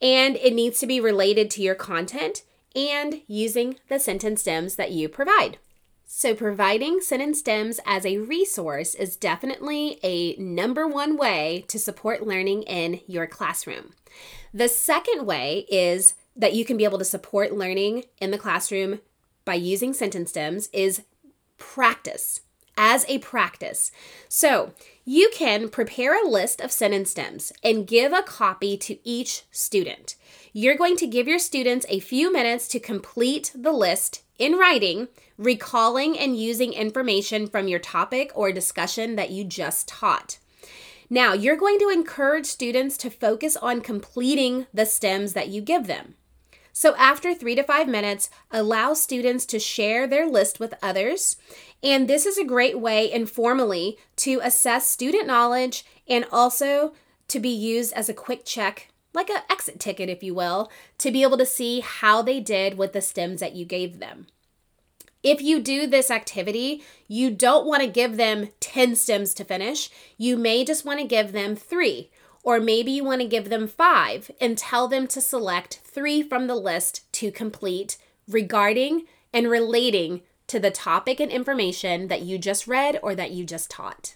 and 0.01 0.37
it 0.37 0.55
needs 0.55 0.79
to 0.81 0.87
be 0.87 1.01
related 1.01 1.51
to 1.53 1.63
your 1.63 1.75
content 1.75 2.43
and 2.75 3.23
using 3.27 3.77
the 3.89 3.99
sentence 3.99 4.43
stems 4.43 4.77
that 4.77 4.93
you 4.93 5.09
provide. 5.09 5.59
So, 6.09 6.35
providing 6.35 7.01
sentence 7.01 7.41
stems 7.41 7.81
as 7.85 8.07
a 8.07 8.19
resource 8.19 8.95
is 8.95 9.17
definitely 9.17 9.99
a 10.05 10.37
number 10.37 10.87
one 10.87 11.17
way 11.17 11.65
to 11.69 11.81
support 11.81 12.27
learning 12.27 12.63
in 12.63 13.01
your 13.09 13.27
classroom. 13.27 13.93
The 14.55 14.69
second 14.69 15.27
way 15.27 15.67
is 15.69 16.15
that 16.37 16.55
you 16.55 16.65
can 16.65 16.77
be 16.77 16.85
able 16.85 16.99
to 16.99 17.05
support 17.05 17.53
learning 17.53 18.05
in 18.21 18.31
the 18.31 18.39
classroom 18.39 19.01
by 19.45 19.55
using 19.55 19.93
sentence 19.93 20.31
stems 20.31 20.69
is 20.73 21.03
practice. 21.59 22.41
as 22.79 23.07
a 23.09 23.19
practice. 23.19 23.91
So, 24.29 24.73
you 25.09 25.31
can 25.33 25.69
prepare 25.69 26.21
a 26.21 26.29
list 26.29 26.61
of 26.61 26.73
sentence 26.73 27.13
stems 27.13 27.53
and 27.63 27.87
give 27.87 28.13
a 28.13 28.25
copy 28.25 28.77
to 28.77 28.99
each 29.09 29.45
student. 29.53 30.17
You're 30.53 30.77
going 30.77 30.97
to 30.97 31.07
give 31.07 31.29
your 31.29 31.39
students 31.39 31.87
a 31.89 32.01
few 32.01 32.33
minutes 32.33 32.67
to 32.69 32.81
complete 32.81 33.53
the 33.55 33.71
list 33.71 34.25
in 34.37 34.55
writing, 34.55 35.07
recalling 35.39 36.19
and 36.19 36.37
using 36.37 36.73
information 36.73 37.47
from 37.47 37.69
your 37.69 37.79
topic 37.79 38.33
or 38.35 38.51
discussion 38.51 39.15
that 39.15 39.31
you 39.31 39.45
just 39.45 39.87
taught. 39.87 40.39
Now, 41.09 41.35
you're 41.35 41.57
going 41.57 41.79
to 41.79 41.89
encourage 41.89 42.47
students 42.47 42.97
to 42.97 43.09
focus 43.09 43.57
on 43.57 43.83
completing 43.83 44.67
the 44.75 44.85
stems 44.85 45.35
that 45.35 45.49
you 45.49 45.61
give 45.61 45.87
them. 45.87 46.16
So, 46.79 46.95
after 46.97 47.35
three 47.35 47.55
to 47.55 47.63
five 47.63 47.89
minutes, 47.89 48.29
allow 48.51 48.93
students 48.93 49.47
to 49.47 49.59
share 49.59 50.07
their 50.07 50.27
list 50.27 50.61
with 50.61 50.75
others. 50.83 51.37
And 51.83 52.07
this 52.07 52.27
is 52.27 52.37
a 52.37 52.45
great 52.45 52.79
way 52.79 53.11
informally 53.11 53.97
to 54.17 54.43
assess 54.43 54.87
student 54.87 55.27
knowledge 55.27 55.87
and 56.07 56.27
also 56.31 56.93
to 57.29 57.41
be 57.41 57.49
used 57.49 57.95
as 57.95 58.11
a 58.11 58.15
quick 58.15 58.45
check, 58.45 58.89
like 59.15 59.31
an 59.31 59.41
exit 59.49 59.81
ticket, 59.81 60.11
if 60.11 60.23
you 60.23 60.35
will, 60.35 60.71
to 60.99 61.11
be 61.11 61.23
able 61.23 61.39
to 61.39 61.47
see 61.47 61.81
how 61.81 62.21
they 62.21 62.41
did 62.41 62.77
with 62.77 62.93
the 62.93 63.01
stems 63.01 63.41
that 63.41 63.57
you 63.57 63.65
gave 63.65 63.99
them. 63.99 64.27
If 65.23 65.41
you 65.41 65.63
do 65.63 65.87
this 65.87 66.11
activity, 66.11 66.85
you 67.09 67.31
don't 67.31 67.67
want 67.67 67.85
to 67.85 67.89
give 67.89 68.19
them 68.19 68.51
10 68.61 68.97
stems 68.97 69.33
to 69.33 69.45
finish. 69.45 69.89
You 70.19 70.37
may 70.37 70.63
just 70.63 70.85
want 70.85 71.01
to 71.01 71.07
give 71.07 71.33
them 71.33 71.57
three, 71.57 72.11
or 72.47 72.61
maybe 72.61 72.93
you 72.93 73.05
want 73.05 73.21
to 73.21 73.27
give 73.27 73.51
them 73.51 73.67
five 73.67 74.31
and 74.41 74.57
tell 74.57 74.87
them 74.87 75.09
to 75.09 75.21
select 75.21 75.81
three 75.85 76.23
from 76.23 76.47
the 76.47 76.55
list 76.55 77.13
to 77.13 77.33
complete 77.33 77.99
regarding 78.29 79.05
and 79.33 79.51
relating 79.51 80.23
to 80.47 80.61
the 80.61 80.71
topic 80.71 81.19
and 81.19 81.33
information 81.33 82.07
that 82.07 82.23
you 82.23 82.39
just 82.39 82.69
read 82.69 83.01
or 83.03 83.17
that 83.17 83.33
you 83.33 83.45
just 83.45 83.69
taught. 83.69 84.15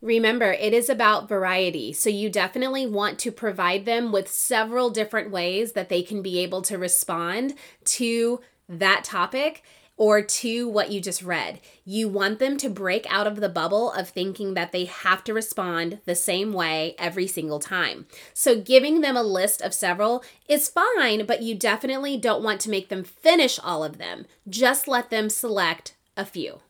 Remember, 0.00 0.52
it 0.52 0.72
is 0.72 0.88
about 0.88 1.28
variety. 1.28 1.92
So, 1.92 2.10
you 2.10 2.30
definitely 2.30 2.86
want 2.86 3.18
to 3.20 3.32
provide 3.32 3.86
them 3.86 4.12
with 4.12 4.30
several 4.30 4.90
different 4.90 5.30
ways 5.30 5.72
that 5.72 5.88
they 5.88 6.02
can 6.02 6.22
be 6.22 6.38
able 6.40 6.62
to 6.62 6.78
respond 6.78 7.54
to 7.86 8.40
that 8.68 9.02
topic 9.02 9.64
or 9.96 10.22
to 10.22 10.68
what 10.68 10.90
you 10.90 11.00
just 11.00 11.22
read. 11.22 11.60
You 11.84 12.08
want 12.08 12.38
them 12.38 12.56
to 12.58 12.68
break 12.68 13.06
out 13.08 13.26
of 13.26 13.36
the 13.36 13.48
bubble 13.48 13.92
of 13.92 14.08
thinking 14.08 14.54
that 14.54 14.72
they 14.72 14.86
have 14.86 15.22
to 15.24 15.34
respond 15.34 16.00
the 16.04 16.14
same 16.14 16.52
way 16.52 16.94
every 16.98 17.26
single 17.26 17.60
time. 17.60 18.06
So, 18.32 18.60
giving 18.60 19.00
them 19.00 19.16
a 19.16 19.22
list 19.22 19.62
of 19.62 19.72
several 19.72 20.24
is 20.48 20.68
fine, 20.68 21.26
but 21.26 21.42
you 21.42 21.54
definitely 21.54 22.16
don't 22.16 22.42
want 22.42 22.60
to 22.62 22.70
make 22.70 22.88
them 22.88 23.04
finish 23.04 23.58
all 23.62 23.84
of 23.84 23.98
them. 23.98 24.26
Just 24.48 24.88
let 24.88 25.10
them 25.10 25.30
select 25.30 25.94
a 26.16 26.24
few. 26.24 26.60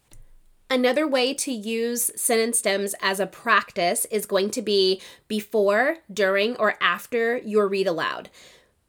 Another 0.71 1.07
way 1.07 1.35
to 1.35 1.53
use 1.53 2.11
sentence 2.17 2.59
stems 2.59 2.95
as 3.01 3.21
a 3.21 3.27
practice 3.27 4.07
is 4.07 4.27
going 4.27 4.51
to 4.51 4.63
be 4.63 5.01
before, 5.29 5.99
during, 6.13 6.57
or 6.57 6.75
after 6.81 7.37
your 7.39 7.69
read 7.69 7.87
aloud. 7.87 8.31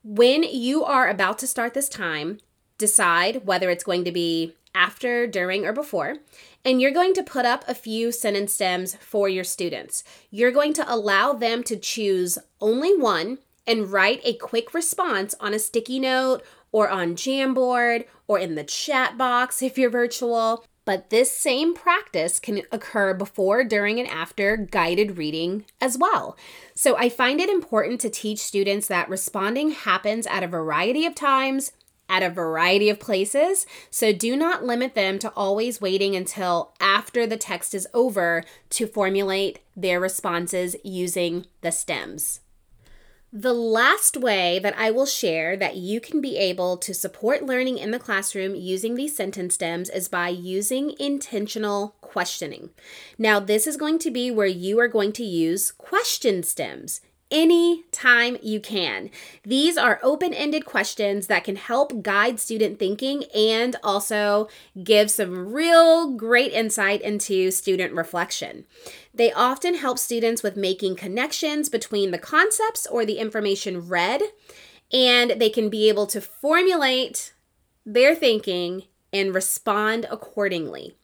When 0.04 0.44
you 0.44 0.84
are 0.84 1.10
about 1.10 1.38
to 1.40 1.48
start 1.48 1.74
this 1.74 1.90
time, 1.90 2.40
decide 2.78 3.46
whether 3.46 3.70
it's 3.70 3.84
going 3.84 4.04
to 4.06 4.12
be 4.12 4.56
after, 4.76 5.26
during, 5.26 5.66
or 5.66 5.74
before. 5.74 6.18
And 6.64 6.82
you're 6.82 6.92
going 6.92 7.14
to 7.14 7.24
put 7.24 7.46
up 7.46 7.64
a 7.68 7.74
few 7.74 8.12
sentence 8.12 8.54
stems 8.54 8.96
for 8.96 9.30
your 9.30 9.44
students. 9.44 10.04
You're 10.30 10.52
going 10.52 10.74
to 10.74 10.94
allow 10.94 11.34
them 11.34 11.64
to 11.64 11.78
choose 11.78 12.38
only 12.60 12.96
one 12.96 13.40
and 13.66 13.92
write 13.92 14.22
a 14.24 14.34
quick 14.34 14.74
response 14.74 15.34
on 15.40 15.54
a 15.54 15.60
sticky 15.60 16.00
note 16.00 16.44
or 16.72 16.90
on 16.90 17.16
Jamboard 17.16 18.06
or 18.28 18.38
in 18.38 18.56
the 18.56 18.64
chat 18.64 19.18
box 19.18 19.62
if 19.62 19.78
you're 19.78 19.90
virtual. 19.90 20.66
But 20.84 21.10
this 21.10 21.32
same 21.32 21.74
practice 21.74 22.40
can 22.40 22.62
occur 22.72 23.16
before, 23.16 23.64
during, 23.64 24.00
and 24.00 24.08
after 24.08 24.56
guided 24.56 25.18
reading 25.18 25.66
as 25.82 25.98
well. 25.98 26.38
So 26.76 26.96
I 26.96 27.10
find 27.10 27.42
it 27.42 27.50
important 27.50 28.02
to 28.02 28.10
teach 28.12 28.38
students 28.38 28.88
that 28.88 29.10
responding 29.10 29.72
happens 29.72 30.28
at 30.28 30.44
a 30.44 30.48
variety 30.48 31.08
of 31.08 31.16
times 31.16 31.72
at 32.10 32.24
a 32.24 32.30
variety 32.30 32.90
of 32.90 33.00
places, 33.00 33.66
so 33.90 34.14
do 34.14 34.36
not 34.36 34.64
limit 34.64 34.96
them 34.96 35.20
to 35.20 35.32
always 35.36 35.82
waiting 35.82 36.16
until 36.16 36.74
after 36.80 37.26
the 37.26 37.38
text 37.38 37.74
is 37.74 37.88
over 37.94 38.44
to 38.72 38.88
formulate 38.88 39.60
their 39.76 40.00
responses 40.00 40.76
using 40.84 41.46
the 41.62 41.72
stems. 41.72 42.42
The 43.38 43.54
last 43.54 44.16
way 44.16 44.60
that 44.60 44.78
I 44.78 44.92
will 44.92 45.06
share 45.06 45.58
that 45.58 45.76
you 45.76 46.00
can 46.00 46.22
be 46.22 46.38
able 46.38 46.78
to 46.78 46.94
support 46.94 47.44
learning 47.44 47.78
in 47.78 47.92
the 47.92 48.00
classroom 48.00 48.56
using 48.56 48.96
these 48.96 49.14
sentence 49.14 49.56
stems 49.56 49.90
is 49.90 50.08
by 50.08 50.30
using 50.30 50.96
intentional 51.00 51.96
questioning. 52.00 52.70
Now, 53.18 53.42
this 53.42 53.68
is 53.68 53.76
going 53.76 54.00
to 54.00 54.12
be 54.12 54.32
where 54.32 54.48
you 54.48 54.80
are 54.80 54.88
going 54.88 55.12
to 55.14 55.24
use 55.26 55.74
question 55.74 56.44
stems 56.44 57.02
any 57.32 57.84
time 57.92 58.38
you 58.42 58.60
can. 58.60 59.10
These 59.44 59.78
are 59.78 60.00
open 60.04 60.34
ended 60.34 60.66
questions 60.66 61.28
that 61.28 61.44
can 61.44 61.56
help 61.56 62.04
guide 62.04 62.40
student 62.40 62.78
thinking 62.80 63.24
and 63.36 63.76
also 63.84 64.48
give 64.84 65.10
some 65.10 65.54
real 65.54 66.12
great 66.12 66.54
insight 66.54 67.02
into 67.02 67.52
student 67.52 67.94
reflection. 67.94 68.66
They 69.14 69.32
often 69.32 69.76
help 69.76 69.98
students 69.98 70.44
with 70.44 70.56
making 70.56 70.98
connections 70.98 71.70
between 71.70 72.12
the 72.12 72.18
concepts 72.18 72.86
or 72.86 73.06
the 73.06 73.18
information 73.18 73.88
read, 73.88 74.22
and 74.94 75.32
they 75.32 75.50
can 75.50 75.70
be 75.70 75.90
able 75.90 76.06
to 76.08 76.22
formulate 76.22 77.34
their 77.86 78.16
thinking 78.16 78.84
and 79.12 79.34
respond 79.34 80.06
accordingly. 80.12 80.96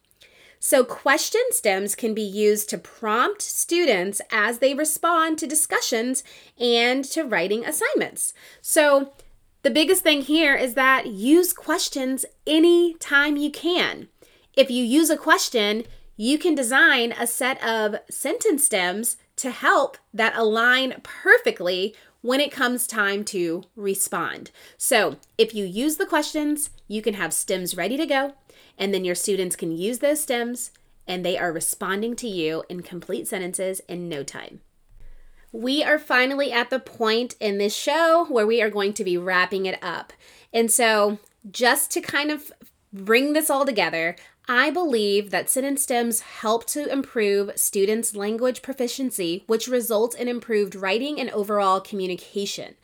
So, 0.64 0.84
question 0.84 1.42
stems 1.50 1.96
can 1.96 2.14
be 2.14 2.22
used 2.22 2.68
to 2.68 2.78
prompt 2.78 3.42
students 3.42 4.20
as 4.30 4.58
they 4.58 4.74
respond 4.74 5.36
to 5.38 5.46
discussions 5.48 6.22
and 6.56 7.04
to 7.06 7.24
writing 7.24 7.64
assignments. 7.64 8.32
So, 8.60 9.12
the 9.62 9.72
biggest 9.72 10.04
thing 10.04 10.22
here 10.22 10.54
is 10.54 10.74
that 10.74 11.08
use 11.08 11.52
questions 11.52 12.24
anytime 12.46 13.36
you 13.36 13.50
can. 13.50 14.06
If 14.56 14.70
you 14.70 14.84
use 14.84 15.10
a 15.10 15.16
question, 15.16 15.82
you 16.16 16.38
can 16.38 16.54
design 16.54 17.10
a 17.10 17.26
set 17.26 17.60
of 17.64 17.96
sentence 18.08 18.62
stems 18.62 19.16
to 19.38 19.50
help 19.50 19.98
that 20.14 20.36
align 20.36 21.00
perfectly 21.02 21.92
when 22.20 22.38
it 22.38 22.52
comes 22.52 22.86
time 22.86 23.24
to 23.24 23.64
respond. 23.74 24.52
So, 24.78 25.16
if 25.36 25.56
you 25.56 25.64
use 25.64 25.96
the 25.96 26.06
questions, 26.06 26.70
you 26.86 27.02
can 27.02 27.14
have 27.14 27.32
stems 27.32 27.76
ready 27.76 27.96
to 27.96 28.06
go 28.06 28.34
and 28.78 28.92
then 28.92 29.04
your 29.04 29.14
students 29.14 29.56
can 29.56 29.76
use 29.76 29.98
those 29.98 30.20
stems 30.20 30.70
and 31.06 31.24
they 31.24 31.36
are 31.36 31.52
responding 31.52 32.16
to 32.16 32.28
you 32.28 32.64
in 32.68 32.82
complete 32.82 33.26
sentences 33.26 33.80
in 33.88 34.08
no 34.08 34.22
time. 34.22 34.60
We 35.52 35.82
are 35.84 35.98
finally 35.98 36.50
at 36.50 36.70
the 36.70 36.78
point 36.78 37.34
in 37.38 37.58
this 37.58 37.76
show 37.76 38.26
where 38.28 38.46
we 38.46 38.62
are 38.62 38.70
going 38.70 38.94
to 38.94 39.04
be 39.04 39.18
wrapping 39.18 39.66
it 39.66 39.78
up. 39.82 40.12
And 40.52 40.70
so, 40.70 41.18
just 41.50 41.90
to 41.90 42.00
kind 42.00 42.30
of 42.30 42.52
bring 42.92 43.32
this 43.32 43.50
all 43.50 43.66
together, 43.66 44.16
I 44.48 44.70
believe 44.70 45.30
that 45.30 45.50
sentence 45.50 45.82
stems 45.82 46.20
help 46.20 46.66
to 46.68 46.90
improve 46.90 47.52
students' 47.56 48.16
language 48.16 48.62
proficiency, 48.62 49.44
which 49.46 49.68
results 49.68 50.16
in 50.16 50.26
improved 50.28 50.74
writing 50.74 51.20
and 51.20 51.30
overall 51.30 51.80
communication. 51.80 52.74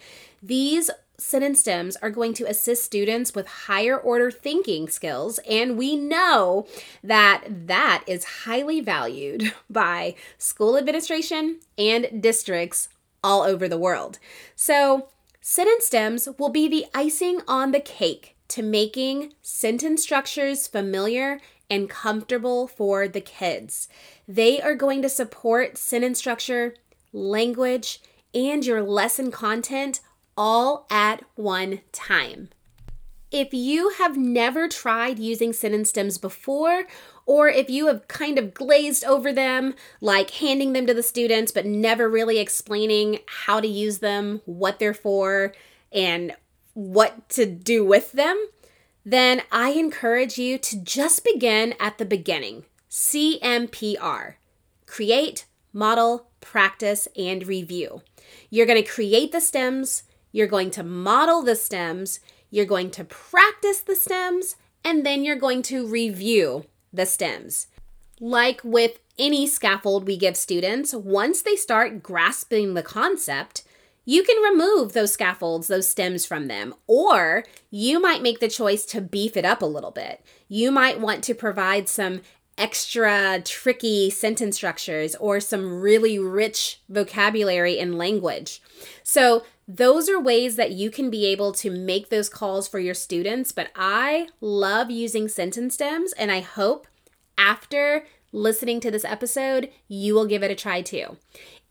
These 0.43 0.91
sentence 1.19 1.61
stems 1.61 1.97
are 1.97 2.11
going 2.11 2.33
to 2.33 2.49
assist 2.49 2.85
students 2.85 3.35
with 3.35 3.47
higher 3.47 3.99
order 3.99 4.31
thinking 4.31 4.89
skills 4.89 5.39
and 5.51 5.77
we 5.77 5.97
know 5.97 6.67
that 7.03 7.45
that 7.49 8.05
is 8.07 8.25
highly 8.45 8.81
valued 8.81 9.53
by 9.71 10.15
school 10.39 10.79
administration 10.79 11.59
and 11.77 12.23
districts 12.23 12.89
all 13.23 13.43
over 13.43 13.69
the 13.69 13.79
world. 13.79 14.19
So, 14.55 15.09
sentence 15.41 15.87
stems 15.87 16.29
will 16.39 16.51
be 16.51 16.69
the 16.69 16.87
icing 16.95 17.41
on 17.49 17.73
the 17.73 17.81
cake 17.81 18.37
to 18.49 18.63
making 18.63 19.33
sentence 19.43 20.03
structures 20.03 20.69
familiar 20.69 21.41
and 21.69 21.91
comfortable 21.91 22.67
for 22.67 23.09
the 23.09 23.21
kids. 23.21 23.89
They 24.27 24.61
are 24.61 24.75
going 24.75 25.03
to 25.03 25.09
support 25.09 25.77
sentence 25.77 26.19
structure, 26.19 26.75
language, 27.13 28.01
and 28.33 28.65
your 28.65 28.83
lesson 28.83 29.31
content 29.31 30.01
all 30.39 30.87
at 30.89 31.25
one 31.35 31.81
time. 31.91 32.49
If 33.31 33.53
you 33.53 33.91
have 33.99 34.17
never 34.17 34.69
tried 34.69 35.19
using 35.19 35.53
sentence 35.53 35.91
stems 35.91 36.17
before, 36.17 36.85
or 37.27 37.49
if 37.49 37.69
you 37.69 37.89
have 37.89 38.09
kind 38.09 38.39
of 38.39 38.55
glazed 38.55 39.05
over 39.05 39.33
them, 39.33 39.75
like 40.01 40.31
handing 40.31 40.73
them 40.73 40.87
to 40.87 40.95
the 40.95 41.03
students 41.03 41.53
but 41.53 41.67
never 41.67 42.09
really 42.09 42.39
explaining 42.39 43.19
how 43.27 43.61
to 43.61 43.69
use 43.69 43.99
them, 43.99 44.41
what 44.47 44.79
they're 44.79 44.95
for, 44.95 45.53
and 45.93 46.35
what 46.73 47.29
to 47.31 47.45
do 47.45 47.85
with 47.85 48.13
them, 48.13 48.49
then 49.05 49.43
I 49.53 49.71
encourage 49.71 50.39
you 50.39 50.57
to 50.57 50.81
just 50.83 51.25
begin 51.25 51.75
at 51.81 51.99
the 51.99 52.07
beginning 52.07 52.65
CMPR 52.89 54.35
create, 54.87 55.45
model, 55.75 56.29
practice, 56.41 57.09
and 57.15 57.47
review. 57.47 58.01
You're 58.49 58.67
going 58.67 58.83
to 58.83 58.89
create 58.89 59.33
the 59.33 59.41
stems, 59.41 60.05
you're 60.33 60.47
going 60.47 60.71
to 60.73 60.83
model 60.83 61.43
the 61.43 61.57
stems, 61.57 62.21
you're 62.51 62.67
going 62.67 62.91
to 62.93 63.05
practice 63.05 63.81
the 63.81 63.97
stems, 63.97 64.57
and 64.85 65.05
then 65.05 65.25
you're 65.25 65.37
going 65.37 65.63
to 65.63 65.87
review 65.87 66.65
the 66.93 67.07
stems. 67.07 67.67
like 68.21 68.61
with 68.65 68.99
any 69.19 69.47
scaffold 69.47 70.07
we 70.07 70.17
give 70.17 70.37
students, 70.37 70.95
once 70.95 71.43
they 71.43 71.57
start 71.57 72.03
grasping 72.03 72.75
the 72.75 72.83
concept, 72.83 73.63
you 74.05 74.23
can 74.23 74.43
remove 74.43 74.93
those 74.93 75.13
scaffolds, 75.13 75.69
those 75.69 75.87
stems 75.87 76.25
from 76.25 76.49
them, 76.49 76.75
or 76.87 77.45
you 77.71 78.01
might 78.01 78.23
make 78.23 78.41
the 78.41 78.49
choice 78.49 78.87
to 78.87 79.01
beef 79.01 79.37
it 79.37 79.45
up 79.45 79.61
a 79.61 79.67
little 79.67 79.91
bit. 79.91 80.25
You 80.49 80.71
might 80.71 80.99
want 80.99 81.23
to 81.25 81.35
provide 81.35 81.89
some 81.89 82.23
extra 82.57 83.41
tricky 83.45 84.11
sentence 84.11 84.57
structures 84.57 85.15
or 85.17 85.41
some 85.41 85.81
really 85.81 86.19
rich 86.19 86.81
vocabulary 86.89 87.79
and 87.79 87.99
language. 87.99 88.63
So, 89.03 89.45
those 89.69 90.09
are 90.09 90.19
ways 90.19 90.57
that 90.57 90.73
you 90.73 90.91
can 90.91 91.11
be 91.11 91.27
able 91.27 91.53
to 91.53 91.71
make 91.71 92.09
those 92.09 92.31
calls 92.31 92.67
for 92.67 92.79
your 92.79 92.95
students. 92.95 93.53
But 93.53 93.69
I 93.77 94.29
love 94.41 94.91
using 94.91 95.29
sentence 95.29 95.75
stems, 95.75 96.13
and 96.15 96.33
I 96.33 96.41
hope 96.41 96.89
after 97.37 98.07
listening 98.33 98.81
to 98.81 98.91
this 98.91 99.05
episode, 99.05 99.71
you 99.87 100.15
will 100.15 100.27
give 100.27 100.43
it 100.43 100.51
a 100.51 100.55
try 100.55 100.81
too. 100.83 101.19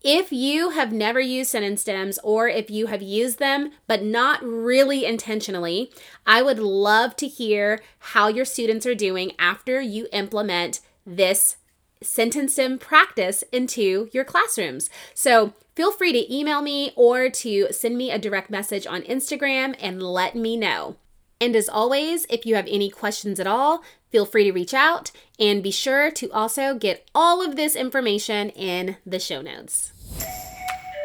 If 0.02 0.32
you 0.32 0.70
have 0.70 0.92
never 0.92 1.20
used 1.20 1.50
sentence 1.50 1.80
stems 1.80 2.20
or 2.22 2.48
if 2.48 2.70
you 2.70 2.86
have 2.86 3.02
used 3.02 3.40
them 3.40 3.72
but 3.88 4.02
not 4.02 4.42
really 4.44 5.04
intentionally, 5.04 5.90
I 6.24 6.40
would 6.40 6.60
love 6.60 7.16
to 7.16 7.26
hear 7.26 7.80
how 7.98 8.28
your 8.28 8.44
students 8.44 8.86
are 8.86 8.94
doing 8.94 9.32
after 9.40 9.80
you 9.80 10.06
implement 10.12 10.80
this 11.04 11.56
sentence 12.02 12.54
stem 12.54 12.78
practice 12.78 13.44
into 13.52 14.08
your 14.12 14.24
classrooms. 14.24 14.90
So 15.14 15.54
feel 15.74 15.92
free 15.92 16.12
to 16.12 16.34
email 16.34 16.62
me 16.62 16.92
or 16.96 17.30
to 17.30 17.68
send 17.72 17.96
me 17.96 18.10
a 18.10 18.18
direct 18.18 18.50
message 18.50 18.86
on 18.86 19.02
Instagram 19.02 19.74
and 19.80 20.02
let 20.02 20.34
me 20.34 20.56
know. 20.56 20.96
And 21.40 21.54
as 21.54 21.68
always, 21.68 22.26
if 22.28 22.44
you 22.44 22.56
have 22.56 22.66
any 22.68 22.90
questions 22.90 23.38
at 23.38 23.46
all, 23.46 23.82
feel 24.10 24.26
free 24.26 24.44
to 24.44 24.52
reach 24.52 24.74
out 24.74 25.12
and 25.38 25.62
be 25.62 25.70
sure 25.70 26.10
to 26.10 26.30
also 26.32 26.74
get 26.74 27.08
all 27.14 27.44
of 27.44 27.56
this 27.56 27.76
information 27.76 28.50
in 28.50 28.96
the 29.06 29.20
show 29.20 29.40
notes. 29.40 29.92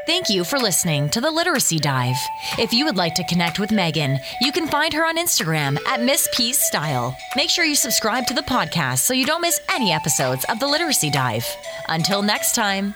Thank 0.06 0.30
you 0.30 0.44
for 0.44 0.60
listening 0.60 1.08
to 1.12 1.22
the 1.22 1.32
Literacy 1.32 1.80
Dive. 1.80 2.18
If 2.60 2.74
you 2.74 2.84
would 2.84 2.98
like 2.98 3.16
to 3.16 3.24
connect 3.24 3.58
with 3.58 3.72
Megan, 3.72 4.20
you 4.42 4.52
can 4.52 4.68
find 4.68 4.94
her 4.94 5.06
on 5.06 5.18
Instagram 5.18 5.78
at 5.88 6.02
Miss 6.02 6.28
P's 6.34 6.60
Style. 6.60 7.16
Make 7.38 7.50
sure 7.50 7.64
you 7.64 7.76
subscribe 7.76 8.28
to 8.28 8.34
the 8.34 8.42
podcast 8.42 9.00
so 9.00 9.14
you 9.14 9.26
don't 9.26 9.40
miss 9.40 9.62
any 9.74 9.94
episodes 9.94 10.44
of 10.50 10.60
the 10.60 10.68
Literacy 10.68 11.10
Dive. 11.10 11.48
Until 11.88 12.22
next 12.22 12.54
time. 12.54 12.96